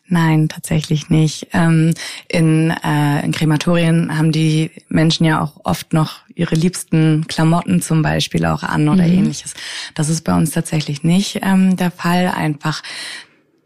Nein, 0.09 0.47
tatsächlich 0.47 1.09
nicht. 1.09 1.47
Ähm, 1.51 1.93
in, 2.29 2.71
äh, 2.71 3.25
in 3.25 3.33
Krematorien 3.33 4.17
haben 4.17 4.31
die 4.31 4.71
Menschen 4.87 5.25
ja 5.25 5.41
auch 5.41 5.59
oft 5.65 5.91
noch 5.91 6.21
ihre 6.33 6.55
liebsten 6.55 7.25
Klamotten 7.27 7.81
zum 7.81 8.03
Beispiel 8.03 8.45
auch 8.45 8.63
an 8.63 8.87
oder 8.87 9.05
mhm. 9.05 9.13
ähnliches. 9.13 9.53
Das 9.95 10.07
ist 10.07 10.21
bei 10.21 10.33
uns 10.35 10.51
tatsächlich 10.51 11.03
nicht 11.03 11.39
ähm, 11.41 11.75
der 11.75 11.91
Fall. 11.91 12.29
Einfach 12.29 12.83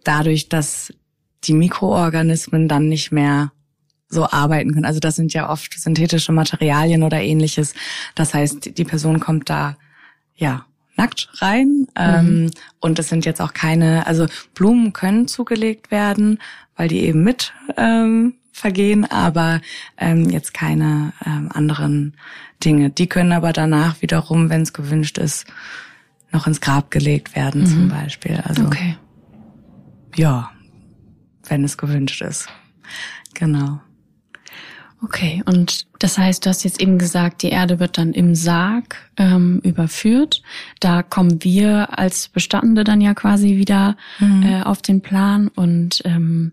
dadurch, 0.03 0.49
dass 0.49 0.91
die 1.43 1.53
Mikroorganismen 1.53 2.67
dann 2.67 2.89
nicht 2.89 3.11
mehr 3.11 3.51
so 4.11 4.29
arbeiten 4.29 4.73
können. 4.73 4.85
Also 4.85 4.99
das 4.99 5.15
sind 5.15 5.33
ja 5.33 5.49
oft 5.49 5.73
synthetische 5.79 6.31
Materialien 6.31 7.03
oder 7.03 7.21
ähnliches. 7.21 7.73
Das 8.13 8.33
heißt, 8.33 8.77
die 8.77 8.83
Person 8.83 9.19
kommt 9.19 9.49
da 9.49 9.77
ja 10.35 10.65
nackt 10.97 11.29
rein. 11.41 11.87
Ähm, 11.95 12.25
mhm. 12.25 12.45
Ähm, 12.45 12.51
und 12.79 12.99
es 12.99 13.09
sind 13.09 13.25
jetzt 13.25 13.41
auch 13.41 13.53
keine, 13.53 14.05
also 14.05 14.27
Blumen 14.53 14.93
können 14.93 15.27
zugelegt 15.27 15.89
werden, 15.89 16.39
weil 16.75 16.87
die 16.87 17.01
eben 17.01 17.23
mit 17.23 17.53
ähm, 17.77 18.35
vergehen, 18.51 19.09
aber 19.09 19.61
ähm, 19.97 20.29
jetzt 20.29 20.53
keine 20.53 21.13
ähm, 21.25 21.49
anderen 21.51 22.13
Dinge. 22.63 22.89
Die 22.89 23.07
können 23.07 23.31
aber 23.31 23.53
danach 23.53 24.01
wiederum, 24.01 24.49
wenn 24.49 24.61
es 24.61 24.73
gewünscht 24.73 25.17
ist, 25.17 25.47
noch 26.31 26.47
ins 26.47 26.61
Grab 26.61 26.91
gelegt 26.91 27.35
werden, 27.35 27.61
mhm. 27.61 27.67
zum 27.67 27.89
Beispiel. 27.89 28.41
Also 28.45 28.65
okay. 28.65 28.97
ja, 30.15 30.51
wenn 31.47 31.63
es 31.63 31.77
gewünscht 31.77 32.21
ist. 32.21 32.47
Genau. 33.33 33.81
Okay, 35.03 35.41
und 35.47 35.87
das 35.97 36.19
heißt, 36.19 36.45
du 36.45 36.49
hast 36.49 36.63
jetzt 36.63 36.79
eben 36.79 36.99
gesagt, 36.99 37.41
die 37.41 37.49
Erde 37.49 37.79
wird 37.79 37.97
dann 37.97 38.13
im 38.13 38.35
Sarg 38.35 38.97
ähm, 39.17 39.59
überführt. 39.63 40.43
Da 40.79 41.01
kommen 41.01 41.43
wir 41.43 41.97
als 41.97 42.29
Bestandene 42.29 42.83
dann 42.83 43.01
ja 43.01 43.15
quasi 43.15 43.57
wieder 43.57 43.97
mhm. 44.19 44.43
äh, 44.43 44.61
auf 44.61 44.83
den 44.83 45.01
Plan 45.01 45.47
und 45.47 46.03
ähm, 46.05 46.51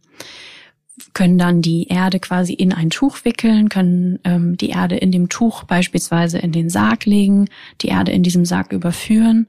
können 1.13 1.37
dann 1.37 1.61
die 1.61 1.89
Erde 1.89 2.21
quasi 2.21 2.55
in 2.55 2.73
ein 2.73 2.89
Tuch 2.89 3.25
wickeln, 3.25 3.69
können 3.69 4.19
ähm, 4.25 4.57
die 4.57 4.71
Erde 4.71 4.97
in 4.97 5.13
dem 5.13 5.29
Tuch 5.29 5.65
beispielsweise 5.65 6.39
in 6.39 6.53
den 6.53 6.71
Sarg 6.71 7.05
legen, 7.05 7.49
die 7.83 7.89
Erde 7.89 8.13
in 8.13 8.23
diesem 8.23 8.47
Sarg 8.47 8.73
überführen 8.73 9.47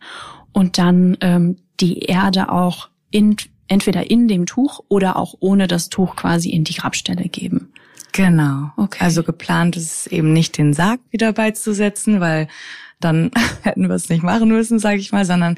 und 0.51 0.77
dann 0.77 1.17
ähm, 1.21 1.57
die 1.79 1.99
Erde 1.99 2.51
auch 2.51 2.89
in, 3.11 3.37
entweder 3.67 4.11
in 4.11 4.27
dem 4.27 4.45
Tuch 4.45 4.81
oder 4.89 5.15
auch 5.15 5.35
ohne 5.39 5.67
das 5.67 5.87
Tuch 5.89 6.17
quasi 6.17 6.49
in 6.49 6.65
die 6.65 6.73
Grabstelle 6.73 7.29
geben. 7.29 7.71
Genau. 8.11 8.71
Okay. 8.77 9.03
Also 9.03 9.23
geplant 9.23 9.77
ist 9.77 9.91
es 9.91 10.07
eben 10.07 10.33
nicht, 10.33 10.57
den 10.57 10.73
Sarg 10.73 10.99
wieder 11.11 11.33
beizusetzen, 11.33 12.19
weil 12.19 12.47
dann 12.99 13.31
hätten 13.63 13.87
wir 13.87 13.95
es 13.95 14.09
nicht 14.09 14.23
machen 14.23 14.49
müssen, 14.49 14.79
sage 14.79 14.97
ich 14.97 15.11
mal, 15.11 15.25
sondern 15.25 15.57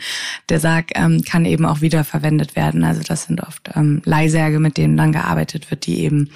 der 0.49 0.59
Sarg 0.59 0.91
ähm, 0.95 1.23
kann 1.23 1.45
eben 1.45 1.65
auch 1.65 1.81
wieder 1.81 2.03
verwendet 2.03 2.55
werden. 2.55 2.83
Also 2.83 3.01
das 3.01 3.23
sind 3.23 3.41
oft 3.41 3.71
ähm, 3.75 4.01
Leihsärge, 4.05 4.59
mit 4.59 4.77
denen 4.77 4.97
dann 4.97 5.11
gearbeitet 5.11 5.71
wird, 5.71 5.85
die 5.85 5.99
eben 5.99 6.29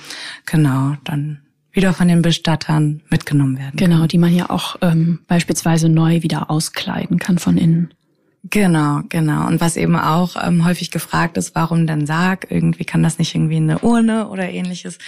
genau 0.45 0.95
dann 1.03 1.41
wieder 1.71 1.93
von 1.93 2.07
den 2.07 2.21
Bestattern 2.21 3.01
mitgenommen 3.09 3.57
werden. 3.57 3.75
Genau, 3.75 3.99
kann. 3.99 4.07
die 4.07 4.17
man 4.17 4.33
ja 4.33 4.49
auch 4.49 4.77
ähm, 4.81 5.19
beispielsweise 5.27 5.89
neu 5.89 6.23
wieder 6.23 6.49
auskleiden 6.49 7.19
kann 7.19 7.37
von 7.37 7.57
innen. 7.57 7.93
Genau, 8.49 9.01
genau. 9.09 9.47
Und 9.47 9.59
was 9.59 9.75
eben 9.75 9.95
auch 9.95 10.35
ähm, 10.41 10.65
häufig 10.65 10.91
gefragt 10.91 11.35
ist, 11.37 11.55
warum 11.55 11.87
denn 11.87 12.05
Sarg? 12.05 12.47
Irgendwie 12.49 12.85
kann 12.85 13.01
das 13.01 13.17
nicht 13.17 13.33
irgendwie 13.33 13.55
eine 13.55 13.79
Urne 13.79 14.27
oder 14.27 14.47
ähnliches. 14.49 14.99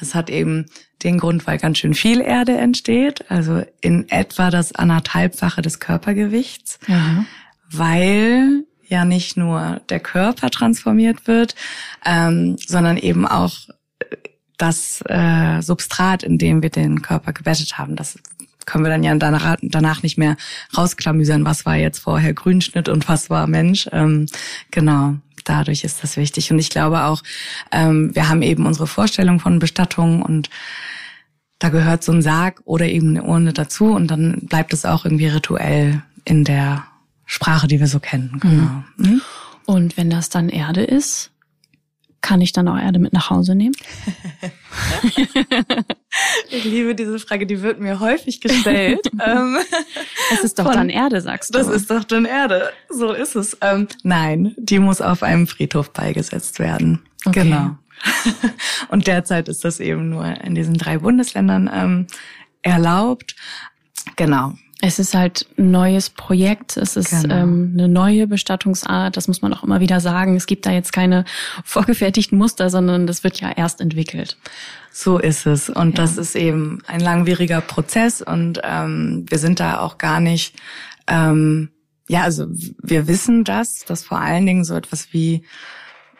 Das 0.00 0.14
hat 0.14 0.30
eben 0.30 0.66
den 1.02 1.18
Grund, 1.18 1.46
weil 1.46 1.58
ganz 1.58 1.78
schön 1.78 1.92
viel 1.92 2.22
Erde 2.22 2.56
entsteht, 2.56 3.30
also 3.30 3.62
in 3.82 4.08
etwa 4.08 4.50
das 4.50 4.74
anderthalbfache 4.74 5.60
des 5.60 5.78
Körpergewichts, 5.78 6.78
mhm. 6.86 7.26
weil 7.70 8.64
ja 8.88 9.04
nicht 9.04 9.36
nur 9.36 9.80
der 9.90 10.00
Körper 10.00 10.48
transformiert 10.50 11.26
wird, 11.26 11.54
ähm, 12.04 12.56
sondern 12.66 12.96
eben 12.96 13.26
auch 13.26 13.52
das 14.56 15.02
äh, 15.06 15.60
Substrat, 15.60 16.22
in 16.22 16.38
dem 16.38 16.62
wir 16.62 16.70
den 16.70 17.02
Körper 17.02 17.34
gebettet 17.34 17.76
haben. 17.76 17.94
Das 17.94 18.18
können 18.66 18.84
wir 18.84 18.90
dann 18.90 19.04
ja 19.04 19.14
danach, 19.14 19.56
danach 19.62 20.02
nicht 20.02 20.18
mehr 20.18 20.36
rausklamüsern, 20.76 21.44
was 21.44 21.64
war 21.64 21.76
jetzt 21.76 22.00
vorher 22.00 22.34
Grünschnitt 22.34 22.88
und 22.88 23.08
was 23.08 23.30
war 23.30 23.46
Mensch. 23.46 23.88
Ähm, 23.92 24.26
genau, 24.70 25.14
dadurch 25.44 25.84
ist 25.84 26.02
das 26.02 26.16
wichtig. 26.16 26.50
Und 26.50 26.58
ich 26.58 26.70
glaube 26.70 27.04
auch, 27.04 27.22
ähm, 27.72 28.14
wir 28.14 28.28
haben 28.28 28.42
eben 28.42 28.66
unsere 28.66 28.86
Vorstellung 28.86 29.40
von 29.40 29.58
Bestattung 29.58 30.22
und 30.22 30.50
da 31.58 31.70
gehört 31.70 32.04
so 32.04 32.12
ein 32.12 32.22
Sarg 32.22 32.60
oder 32.64 32.86
eben 32.86 33.10
eine 33.10 33.22
Urne 33.22 33.52
dazu 33.52 33.86
und 33.86 34.08
dann 34.08 34.42
bleibt 34.42 34.74
es 34.74 34.84
auch 34.84 35.04
irgendwie 35.04 35.28
rituell 35.28 36.02
in 36.24 36.44
der 36.44 36.84
Sprache, 37.24 37.66
die 37.66 37.80
wir 37.80 37.86
so 37.86 37.98
kennen. 37.98 38.38
Genau. 38.40 38.84
Mhm. 38.98 39.22
Und 39.64 39.96
wenn 39.96 40.10
das 40.10 40.28
dann 40.28 40.48
Erde 40.48 40.84
ist, 40.84 41.30
Kann 42.20 42.40
ich 42.40 42.52
dann 42.52 42.66
auch 42.68 42.78
Erde 42.78 42.98
mit 42.98 43.12
nach 43.12 43.30
Hause 43.30 43.54
nehmen? 43.54 43.74
ich 46.50 46.64
liebe 46.64 46.94
diese 46.94 47.18
Frage, 47.18 47.46
die 47.46 47.62
wird 47.62 47.80
mir 47.80 48.00
häufig 48.00 48.40
gestellt. 48.40 49.00
Ähm, 49.24 49.56
es 50.32 50.44
ist 50.44 50.58
doch 50.58 50.66
Von, 50.66 50.74
dann 50.74 50.90
Erde, 50.90 51.20
sagst 51.22 51.54
du. 51.54 51.58
Das 51.58 51.68
ist 51.68 51.90
doch 51.90 52.04
dann 52.04 52.26
Erde. 52.26 52.70
So 52.90 53.12
ist 53.12 53.34
es. 53.34 53.56
Ähm, 53.62 53.88
nein, 54.02 54.54
die 54.58 54.78
muss 54.78 55.00
auf 55.00 55.22
einem 55.22 55.46
Friedhof 55.46 55.90
beigesetzt 55.90 56.58
werden. 56.58 57.02
Okay. 57.24 57.44
Genau. 57.44 57.76
Und 58.88 59.06
derzeit 59.06 59.48
ist 59.48 59.64
das 59.64 59.80
eben 59.80 60.10
nur 60.10 60.26
in 60.42 60.54
diesen 60.54 60.74
drei 60.74 60.98
Bundesländern 60.98 61.70
ähm, 61.72 62.06
erlaubt. 62.62 63.36
Genau. 64.16 64.52
Es 64.82 64.98
ist 64.98 65.14
halt 65.14 65.46
ein 65.56 65.70
neues 65.70 66.10
Projekt, 66.10 66.76
es 66.76 66.96
ist 66.96 67.22
genau. 67.22 67.34
ähm, 67.34 67.70
eine 67.74 67.88
neue 67.88 68.26
Bestattungsart, 68.26 69.16
das 69.16 69.26
muss 69.26 69.40
man 69.40 69.54
auch 69.54 69.62
immer 69.62 69.80
wieder 69.80 70.00
sagen. 70.00 70.36
Es 70.36 70.46
gibt 70.46 70.66
da 70.66 70.70
jetzt 70.70 70.92
keine 70.92 71.24
vorgefertigten 71.64 72.36
Muster, 72.36 72.68
sondern 72.68 73.06
das 73.06 73.24
wird 73.24 73.40
ja 73.40 73.50
erst 73.50 73.80
entwickelt. 73.80 74.36
So 74.92 75.18
ist 75.18 75.46
es. 75.46 75.70
Und 75.70 75.96
ja. 75.96 76.04
das 76.04 76.18
ist 76.18 76.36
eben 76.36 76.82
ein 76.86 77.00
langwieriger 77.00 77.62
Prozess 77.62 78.20
und 78.20 78.60
ähm, 78.64 79.24
wir 79.28 79.38
sind 79.38 79.60
da 79.60 79.80
auch 79.80 79.96
gar 79.98 80.20
nicht, 80.20 80.56
ähm, 81.06 81.70
ja, 82.08 82.22
also 82.22 82.46
wir 82.82 83.08
wissen 83.08 83.44
das, 83.44 83.80
dass 83.86 84.04
vor 84.04 84.20
allen 84.20 84.44
Dingen 84.44 84.64
so 84.64 84.74
etwas 84.74 85.12
wie 85.12 85.42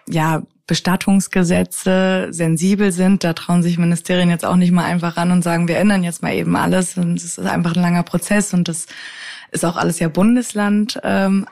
ja, 0.09 0.43
Bestattungsgesetze 0.67 2.29
sensibel 2.31 2.91
sind. 2.93 3.23
Da 3.23 3.33
trauen 3.33 3.63
sich 3.63 3.79
Ministerien 3.79 4.31
jetzt 4.31 4.45
auch 4.45 4.57
nicht 4.57 4.73
mal 4.73 4.85
einfach 4.85 5.17
ran 5.17 5.31
und 5.31 5.43
sagen, 5.43 5.69
wir 5.69 5.79
ändern 5.79 6.03
jetzt 6.03 6.23
mal 6.23 6.35
eben 6.35 6.57
alles. 6.57 6.97
Und 6.97 7.17
es 7.17 7.25
ist 7.25 7.39
einfach 7.39 7.77
ein 7.77 7.83
langer 7.83 8.03
Prozess 8.03 8.53
und 8.53 8.69
das 8.69 8.87
ist 9.53 9.65
auch 9.65 9.77
alles 9.77 9.99
ja 10.01 10.09
Bundesland, 10.09 11.01
ähm, 11.05 11.47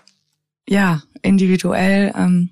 ja, 0.68 1.02
individuell. 1.22 2.12
Ähm, 2.16 2.50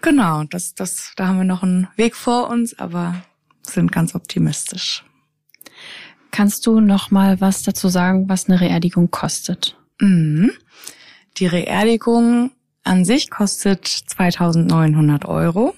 genau, 0.00 0.44
das, 0.44 0.74
das, 0.74 1.12
da 1.16 1.28
haben 1.28 1.38
wir 1.38 1.44
noch 1.44 1.62
einen 1.62 1.88
Weg 1.96 2.16
vor 2.16 2.48
uns, 2.48 2.78
aber 2.78 3.22
sind 3.62 3.92
ganz 3.92 4.14
optimistisch. 4.14 5.04
Kannst 6.30 6.66
du 6.66 6.80
noch 6.80 7.10
mal 7.10 7.40
was 7.40 7.62
dazu 7.62 7.88
sagen, 7.88 8.28
was 8.28 8.48
eine 8.48 8.60
Reerdigung 8.60 9.10
kostet? 9.10 9.76
Mhm. 10.00 10.50
Die 11.36 11.46
Reerdigung 11.46 12.50
an 12.84 13.04
sich 13.04 13.30
kostet 13.30 13.86
2900 13.86 15.24
Euro. 15.24 15.74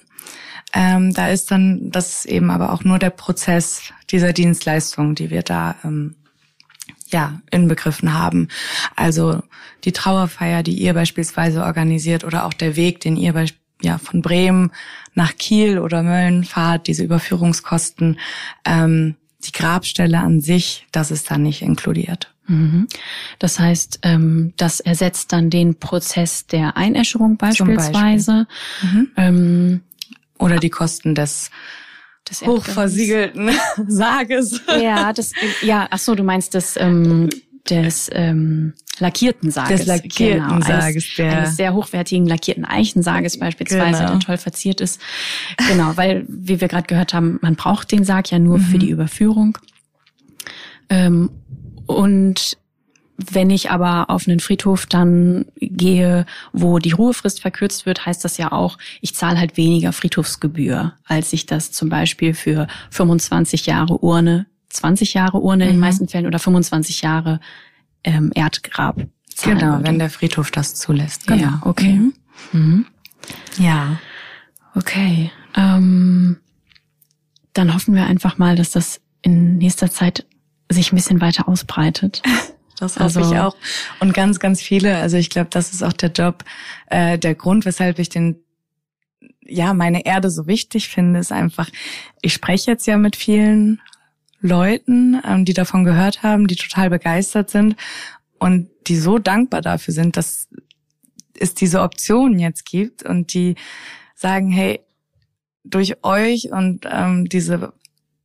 Ähm, 0.73 1.13
da 1.13 1.29
ist 1.29 1.49
dann, 1.49 1.89
das 1.91 2.25
eben 2.25 2.51
aber 2.51 2.73
auch 2.73 2.83
nur 2.83 2.99
der 2.99 3.09
Prozess 3.09 3.93
dieser 4.09 4.33
Dienstleistung, 4.33 5.15
die 5.15 5.29
wir 5.29 5.41
da 5.41 5.75
ähm, 5.83 6.15
ja 7.09 7.41
inbegriffen 7.51 8.13
haben. 8.13 8.49
Also 8.95 9.41
die 9.85 9.93
Trauerfeier, 9.93 10.63
die 10.63 10.73
ihr 10.73 10.93
beispielsweise 10.93 11.63
organisiert 11.63 12.23
oder 12.23 12.45
auch 12.45 12.53
der 12.53 12.75
Weg, 12.75 12.99
den 12.99 13.15
ihr 13.15 13.33
bei, 13.33 13.45
ja 13.81 13.97
von 13.97 14.21
Bremen 14.21 14.71
nach 15.13 15.37
Kiel 15.37 15.79
oder 15.79 16.03
Mölln 16.03 16.43
fahrt, 16.43 16.87
diese 16.87 17.03
Überführungskosten, 17.03 18.19
ähm, 18.65 19.15
die 19.45 19.51
Grabstelle 19.51 20.19
an 20.19 20.41
sich, 20.41 20.87
das 20.91 21.11
ist 21.11 21.31
dann 21.31 21.43
nicht 21.43 21.61
inkludiert. 21.61 22.33
Mhm. 22.47 22.87
Das 23.39 23.59
heißt, 23.59 23.99
ähm, 24.03 24.53
das 24.57 24.79
ersetzt 24.79 25.33
dann 25.33 25.49
den 25.49 25.75
Prozess 25.75 26.47
der 26.47 26.77
Einäscherung 26.77 27.37
beispielsweise. 27.37 28.47
Beispiel. 28.81 28.99
Mhm. 28.99 29.11
Ähm, 29.17 29.81
Oder 30.39 30.57
die 30.57 30.69
Kosten 30.69 31.15
des 31.15 31.51
des 32.29 32.41
hochversiegelten 32.41 33.51
Sarges. 33.87 34.61
Ja, 34.81 35.13
das 35.13 35.31
ja, 35.61 35.87
ach 35.89 35.99
so, 35.99 36.13
du 36.13 36.23
meinst 36.23 36.53
das 36.55 36.75
ähm, 36.77 37.29
des 37.69 38.09
ähm, 38.13 38.73
lackierten 38.99 39.51
Sarges. 39.51 39.79
Des 39.79 39.87
lackierten 39.87 40.47
genau, 40.47 40.61
Sarges, 40.61 41.05
eines, 41.05 41.15
der 41.15 41.37
eines 41.37 41.55
sehr 41.57 41.73
hochwertigen 41.73 42.27
lackierten 42.27 42.65
Eichensarges 42.65 43.39
beispielsweise, 43.39 43.99
genau. 43.99 44.11
der 44.11 44.19
toll 44.19 44.37
verziert 44.37 44.81
ist. 44.81 45.01
Genau, 45.69 45.95
weil 45.95 46.25
wie 46.27 46.61
wir 46.61 46.67
gerade 46.67 46.87
gehört 46.87 47.13
haben, 47.13 47.39
man 47.41 47.55
braucht 47.55 47.91
den 47.91 48.03
Sarg 48.03 48.31
ja 48.31 48.39
nur 48.39 48.57
mhm. 48.57 48.63
für 48.63 48.77
die 48.77 48.89
Überführung. 48.89 49.57
Ähm, 50.89 51.29
und 51.87 52.57
wenn 53.17 53.49
ich 53.49 53.71
aber 53.71 54.11
auf 54.11 54.27
einen 54.27 54.39
Friedhof 54.39 54.85
dann 54.85 55.45
gehe, 55.55 56.27
wo 56.53 56.77
die 56.77 56.91
Ruhefrist 56.91 57.41
verkürzt 57.41 57.87
wird, 57.87 58.05
heißt 58.05 58.23
das 58.23 58.37
ja 58.37 58.51
auch, 58.51 58.77
ich 59.01 59.15
zahle 59.15 59.39
halt 59.39 59.57
weniger 59.57 59.91
Friedhofsgebühr, 59.91 60.93
als 61.03 61.33
ich 61.33 61.47
das 61.47 61.71
zum 61.71 61.89
Beispiel 61.89 62.35
für 62.35 62.67
25 62.91 63.65
Jahre 63.65 63.97
Urne, 63.97 64.45
20 64.69 65.15
Jahre 65.15 65.39
Urne 65.39 65.65
mhm. 65.65 65.69
in 65.69 65.75
den 65.77 65.79
meisten 65.79 66.07
Fällen 66.07 66.27
oder 66.27 66.37
25 66.37 67.01
Jahre 67.01 67.39
ähm, 68.03 68.31
Erdgrab 68.35 68.97
zahlen 69.33 69.57
Genau, 69.57 69.71
würde. 69.73 69.83
wenn 69.85 69.99
der 69.99 70.09
Friedhof 70.11 70.51
das 70.51 70.75
zulässt. 70.75 71.25
Genau. 71.25 71.41
Ja, 71.41 71.61
okay. 71.63 71.93
Mhm. 71.93 72.13
Mhm. 72.51 72.85
Ja. 73.57 73.99
Okay. 74.75 75.31
Ähm, 75.55 76.37
dann 77.53 77.73
hoffen 77.73 77.95
wir 77.95 78.05
einfach 78.05 78.37
mal, 78.37 78.55
dass 78.55 78.71
das 78.71 79.01
in 79.23 79.57
nächster 79.57 79.89
Zeit 79.89 80.27
sich 80.69 80.91
ein 80.91 80.95
bisschen 80.95 81.21
weiter 81.21 81.47
ausbreitet. 81.47 82.21
Das 82.79 82.99
hoffe 82.99 83.21
also, 83.21 83.33
ich 83.33 83.39
auch. 83.39 83.55
Und 83.99 84.13
ganz, 84.13 84.39
ganz 84.39 84.61
viele. 84.61 84.97
Also 84.97 85.17
ich 85.17 85.31
glaube, 85.31 85.47
das 85.49 85.73
ist 85.73 85.81
auch 85.81 85.93
der 85.93 86.11
Job, 86.11 86.43
äh, 86.91 87.17
der 87.17 87.33
Grund, 87.33 87.65
weshalb 87.65 87.97
ich 87.97 88.09
den, 88.09 88.35
ja, 89.41 89.73
meine 89.73 90.05
Erde 90.05 90.29
so 90.29 90.45
wichtig 90.45 90.87
finde, 90.89 91.19
ist 91.19 91.31
einfach, 91.31 91.69
ich 92.21 92.33
spreche 92.33 92.69
jetzt 92.69 92.85
ja 92.85 92.97
mit 92.97 93.15
vielen 93.15 93.81
Leuten, 94.41 95.19
ähm, 95.25 95.43
die 95.43 95.53
davon 95.53 95.85
gehört 95.85 96.21
haben, 96.21 96.47
die 96.47 96.55
total 96.55 96.91
begeistert 96.91 97.49
sind 97.49 97.75
und 98.37 98.69
die 98.85 98.97
so 98.97 99.17
dankbar 99.17 99.61
dafür 99.61 99.93
sind, 99.95 100.15
dass 100.15 100.47
es 101.39 101.55
diese 101.55 101.81
Optionen 101.81 102.39
jetzt 102.39 102.65
gibt 102.65 103.01
und 103.03 103.33
die 103.33 103.55
sagen, 104.15 104.51
hey, 104.51 104.81
durch 105.63 106.03
euch 106.03 106.51
und 106.51 106.85
ähm, 106.89 107.27
diese 107.27 107.73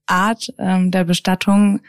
Art 0.06 0.52
ähm, 0.58 0.90
der 0.90 1.04
Bestattung 1.04 1.80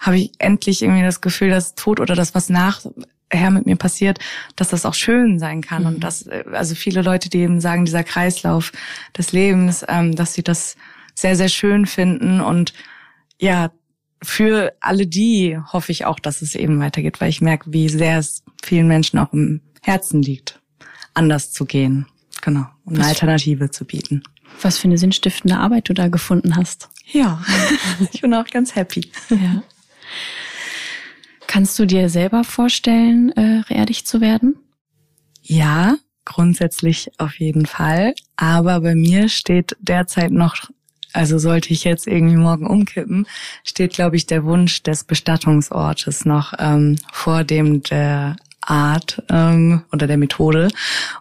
habe 0.00 0.18
ich 0.18 0.32
endlich 0.38 0.82
irgendwie 0.82 1.02
das 1.02 1.20
Gefühl, 1.20 1.50
dass 1.50 1.74
Tod 1.74 2.00
oder 2.00 2.14
das, 2.14 2.34
was 2.34 2.48
nachher 2.48 3.50
mit 3.50 3.66
mir 3.66 3.76
passiert, 3.76 4.18
dass 4.56 4.70
das 4.70 4.86
auch 4.86 4.94
schön 4.94 5.38
sein 5.38 5.60
kann. 5.60 5.82
Mhm. 5.82 5.88
Und 5.88 6.00
dass, 6.00 6.26
also 6.28 6.74
viele 6.74 7.02
Leute, 7.02 7.28
die 7.28 7.38
eben 7.38 7.60
sagen, 7.60 7.84
dieser 7.84 8.02
Kreislauf 8.02 8.72
des 9.16 9.32
Lebens, 9.32 9.84
ähm, 9.88 10.16
dass 10.16 10.34
sie 10.34 10.42
das 10.42 10.76
sehr, 11.14 11.36
sehr 11.36 11.48
schön 11.48 11.86
finden. 11.86 12.40
Und 12.40 12.72
ja, 13.38 13.70
für 14.22 14.72
alle 14.80 15.06
die 15.06 15.58
hoffe 15.72 15.92
ich 15.92 16.04
auch, 16.06 16.18
dass 16.18 16.42
es 16.42 16.54
eben 16.54 16.80
weitergeht, 16.80 17.20
weil 17.20 17.28
ich 17.28 17.40
merke, 17.40 17.72
wie 17.72 17.88
sehr 17.88 18.18
es 18.18 18.42
vielen 18.62 18.88
Menschen 18.88 19.18
auch 19.18 19.32
im 19.32 19.60
Herzen 19.82 20.22
liegt, 20.22 20.60
anders 21.14 21.52
zu 21.52 21.64
gehen. 21.64 22.06
Genau. 22.42 22.66
Um 22.84 22.94
eine 22.94 23.06
Alternative 23.06 23.70
zu 23.70 23.84
bieten. 23.84 24.22
Was 24.62 24.78
für 24.78 24.88
eine 24.88 24.98
sinnstiftende 24.98 25.58
Arbeit 25.58 25.88
du 25.88 25.94
da 25.94 26.08
gefunden 26.08 26.56
hast. 26.56 26.88
Ja, 27.12 27.42
ich 28.12 28.20
bin 28.20 28.34
auch 28.34 28.46
ganz 28.46 28.74
happy. 28.74 29.10
Ja. 29.30 29.62
Kannst 31.46 31.78
du 31.78 31.84
dir 31.84 32.08
selber 32.08 32.44
vorstellen, 32.44 33.32
äh, 33.32 33.62
reerdigt 33.68 34.06
zu 34.06 34.20
werden? 34.20 34.56
Ja, 35.42 35.96
grundsätzlich 36.24 37.10
auf 37.18 37.40
jeden 37.40 37.66
Fall. 37.66 38.14
Aber 38.36 38.80
bei 38.80 38.94
mir 38.94 39.28
steht 39.28 39.76
derzeit 39.80 40.30
noch, 40.30 40.70
also 41.12 41.38
sollte 41.38 41.72
ich 41.72 41.82
jetzt 41.82 42.06
irgendwie 42.06 42.36
morgen 42.36 42.66
umkippen, 42.66 43.26
steht, 43.64 43.94
glaube 43.94 44.14
ich, 44.14 44.26
der 44.26 44.44
Wunsch 44.44 44.84
des 44.84 45.02
Bestattungsortes 45.02 46.24
noch 46.24 46.54
ähm, 46.58 46.96
vor 47.12 47.42
dem 47.42 47.82
der 47.82 48.36
Art 48.60 49.22
ähm, 49.28 49.82
oder 49.92 50.06
der 50.06 50.18
Methode. 50.18 50.68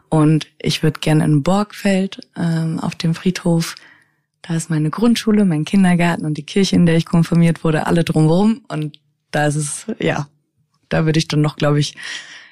Und 0.10 0.48
ich 0.60 0.84
würde 0.84 1.00
gerne 1.00 1.26
in 1.26 1.42
Borgfeld 1.42 2.20
ähm, 2.38 2.80
auf 2.80 2.96
dem 2.96 3.16
Friedhof 3.16 3.76
da 4.42 4.56
ist 4.56 4.70
meine 4.70 4.90
Grundschule, 4.90 5.46
mein 5.46 5.66
Kindergarten 5.66 6.26
und 6.26 6.38
die 6.38 6.46
Kirche, 6.46 6.76
in 6.76 6.86
der 6.86 6.96
ich 6.96 7.06
konfirmiert 7.06 7.64
wurde, 7.64 7.88
alle 7.88 8.04
drumherum. 8.04 8.62
Und 8.68 9.00
da 9.32 9.48
ist 9.48 9.56
es, 9.56 9.86
ja, 10.00 10.28
da 10.88 11.06
würde 11.06 11.20
ich 11.20 11.28
dann 11.28 11.42
noch, 11.42 11.56
glaube 11.56 11.80
ich, 11.80 11.96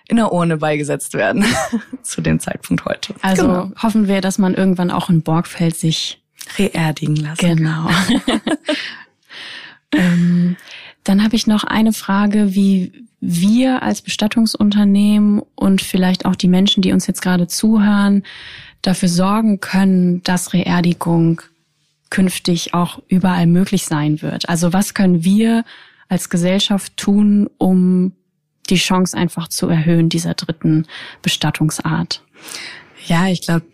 in 0.07 0.17
der 0.17 0.31
Urne 0.31 0.57
beigesetzt 0.57 1.13
werden 1.13 1.45
zu 2.01 2.21
dem 2.21 2.39
Zeitpunkt 2.39 2.85
heute. 2.85 3.13
Also 3.21 3.43
genau. 3.43 3.71
hoffen 3.81 4.07
wir, 4.07 4.21
dass 4.21 4.37
man 4.37 4.53
irgendwann 4.53 4.91
auch 4.91 5.09
in 5.09 5.21
Borgfeld 5.21 5.75
sich 5.75 6.21
reerdigen 6.57 7.15
lassen. 7.15 7.57
Genau. 7.57 7.89
ähm, 9.91 10.55
dann 11.03 11.23
habe 11.23 11.35
ich 11.35 11.47
noch 11.47 11.63
eine 11.63 11.93
Frage, 11.93 12.53
wie 12.53 13.07
wir 13.19 13.81
als 13.81 14.01
Bestattungsunternehmen 14.01 15.41
und 15.55 15.81
vielleicht 15.81 16.25
auch 16.25 16.35
die 16.35 16.47
Menschen, 16.47 16.81
die 16.81 16.93
uns 16.93 17.07
jetzt 17.07 17.21
gerade 17.21 17.47
zuhören, 17.47 18.23
dafür 18.81 19.09
sorgen 19.09 19.59
können, 19.59 20.21
dass 20.23 20.53
Reerdigung 20.53 21.41
künftig 22.09 22.73
auch 22.73 23.01
überall 23.07 23.47
möglich 23.47 23.85
sein 23.85 24.21
wird. 24.21 24.49
Also 24.49 24.73
was 24.73 24.93
können 24.93 25.23
wir 25.23 25.63
als 26.09 26.29
Gesellschaft 26.29 26.95
tun, 26.97 27.49
um 27.57 28.13
die 28.69 28.75
Chance 28.75 29.17
einfach 29.17 29.47
zu 29.47 29.67
erhöhen 29.67 30.09
dieser 30.09 30.33
dritten 30.33 30.85
Bestattungsart? 31.21 32.23
Ja, 33.05 33.27
ich 33.27 33.41
glaube, 33.41 33.65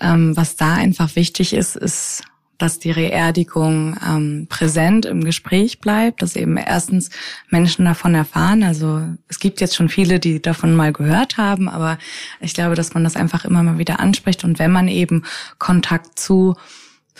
ähm, 0.00 0.36
was 0.36 0.56
da 0.56 0.74
einfach 0.74 1.14
wichtig 1.16 1.52
ist, 1.52 1.76
ist 1.76 2.24
dass 2.60 2.78
die 2.78 2.90
Reerdigung 2.90 3.96
ähm, 4.06 4.46
präsent 4.48 5.06
im 5.06 5.24
Gespräch 5.24 5.80
bleibt, 5.80 6.22
dass 6.22 6.36
eben 6.36 6.56
erstens 6.56 7.10
Menschen 7.48 7.86
davon 7.86 8.14
erfahren. 8.14 8.62
Also 8.62 9.02
es 9.28 9.38
gibt 9.38 9.60
jetzt 9.60 9.74
schon 9.74 9.88
viele, 9.88 10.20
die 10.20 10.42
davon 10.42 10.76
mal 10.76 10.92
gehört 10.92 11.38
haben, 11.38 11.68
aber 11.68 11.98
ich 12.40 12.54
glaube, 12.54 12.74
dass 12.74 12.92
man 12.94 13.02
das 13.02 13.16
einfach 13.16 13.44
immer 13.44 13.62
mal 13.62 13.78
wieder 13.78 13.98
anspricht 13.98 14.44
und 14.44 14.58
wenn 14.58 14.72
man 14.72 14.88
eben 14.88 15.24
Kontakt 15.58 16.18
zu 16.18 16.54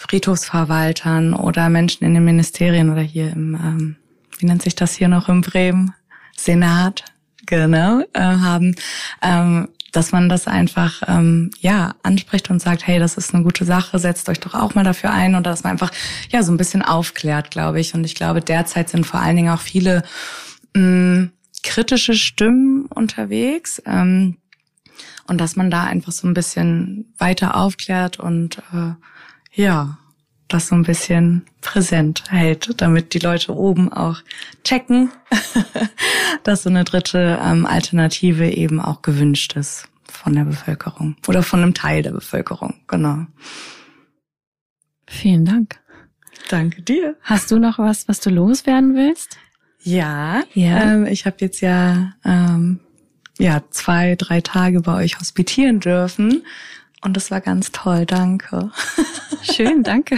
Friedhofsverwaltern 0.01 1.35
oder 1.35 1.69
Menschen 1.69 2.05
in 2.05 2.15
den 2.15 2.25
Ministerien 2.25 2.91
oder 2.91 3.03
hier 3.03 3.31
im, 3.33 3.55
ähm, 3.55 3.97
wie 4.39 4.47
nennt 4.47 4.63
sich 4.63 4.75
das 4.75 4.95
hier 4.95 5.09
noch 5.09 5.29
in 5.29 5.43
Bremen? 5.43 5.95
Senat, 6.37 7.05
genau, 7.45 8.01
äh, 8.15 8.21
haben, 8.21 8.75
ähm, 9.21 9.69
dass 9.93 10.11
man 10.11 10.31
das 10.31 10.47
einfach 10.47 11.03
ähm, 11.07 11.51
ja 11.61 11.95
anspricht 12.03 12.49
und 12.49 12.63
sagt, 12.63 12.87
hey, 12.87 12.99
das 12.99 13.19
ist 13.19 13.35
eine 13.35 13.45
gute 13.45 13.67
Sache, 13.67 13.99
setzt 13.99 14.31
euch 14.31 14.41
doch 14.41 14.55
auch 14.55 14.75
mal 14.75 14.85
dafür 14.85 15.11
ein 15.11 15.35
und 15.35 15.45
dass 15.45 15.65
man 15.65 15.73
einfach 15.73 15.93
ja 16.31 16.43
so 16.43 16.51
ein 16.51 16.57
bisschen 16.57 16.81
aufklärt, 16.81 17.51
glaube 17.51 17.79
ich. 17.79 17.93
Und 17.93 18.05
ich 18.05 18.15
glaube, 18.15 18.41
derzeit 18.41 18.89
sind 18.89 19.07
vor 19.07 19.21
allen 19.21 19.37
Dingen 19.37 19.53
auch 19.53 19.61
viele 19.61 20.03
mh, 20.75 20.83
mm, 20.83 21.33
kritische 21.63 22.15
Stimmen 22.15 22.87
unterwegs. 22.87 23.83
Ähm, 23.85 24.39
und 25.27 25.41
dass 25.41 25.57
man 25.57 25.71
da 25.71 25.85
einfach 25.85 26.13
so 26.13 26.27
ein 26.27 26.35
bisschen 26.35 27.13
weiter 27.19 27.57
aufklärt 27.57 28.19
und 28.19 28.59
äh, 28.73 28.95
ja, 29.53 29.99
das 30.49 30.69
so 30.69 30.75
ein 30.75 30.83
bisschen 30.83 31.47
präsent 31.61 32.25
hält, 32.29 32.71
damit 32.81 33.15
die 33.15 33.19
Leute 33.19 33.55
oben 33.55 33.93
auch 33.93 34.19
checken, 34.65 35.11
dass 36.43 36.65
so 36.65 36.71
eine 36.71 36.85
dritte 36.85 37.39
ähm, 37.43 37.67
Alternative 37.67 38.51
eben 38.51 38.81
auch 38.81 39.03
gewünscht 39.03 39.57
ist 39.57 39.89
von 40.05 40.35
der 40.35 40.45
Bevölkerung 40.45 41.17
oder 41.29 41.43
von 41.43 41.63
einem 41.63 41.75
Teil 41.75 42.03
der 42.03 42.11
Bevölkerung, 42.11 42.75
genau. 42.89 43.27
Vielen 45.07 45.45
Dank. 45.45 45.79
Danke 46.49 46.83
dir. 46.83 47.17
Hast 47.23 47.51
du 47.51 47.59
noch 47.59 47.79
was, 47.79 48.09
was 48.09 48.21
du 48.21 48.31
loswerden 48.31 48.95
willst? 48.95 49.39
Ja, 49.83 50.43
ja. 50.55 50.95
Ähm, 50.95 51.07
ich 51.07 51.27
habe 51.27 51.37
jetzt 51.41 51.61
ja 51.61 52.13
ähm, 52.25 52.81
ja 53.39 53.63
zwei, 53.71 54.17
drei 54.17 54.41
Tage 54.41 54.81
bei 54.81 54.95
euch 54.97 55.19
hospitieren 55.19 55.81
dürfen 55.81 56.43
und 57.03 57.17
das 57.17 57.31
war 57.31 57.41
ganz 57.41 57.73
toll, 57.73 58.05
danke. 58.07 58.71
Schön, 59.43 59.83
danke. 59.83 60.17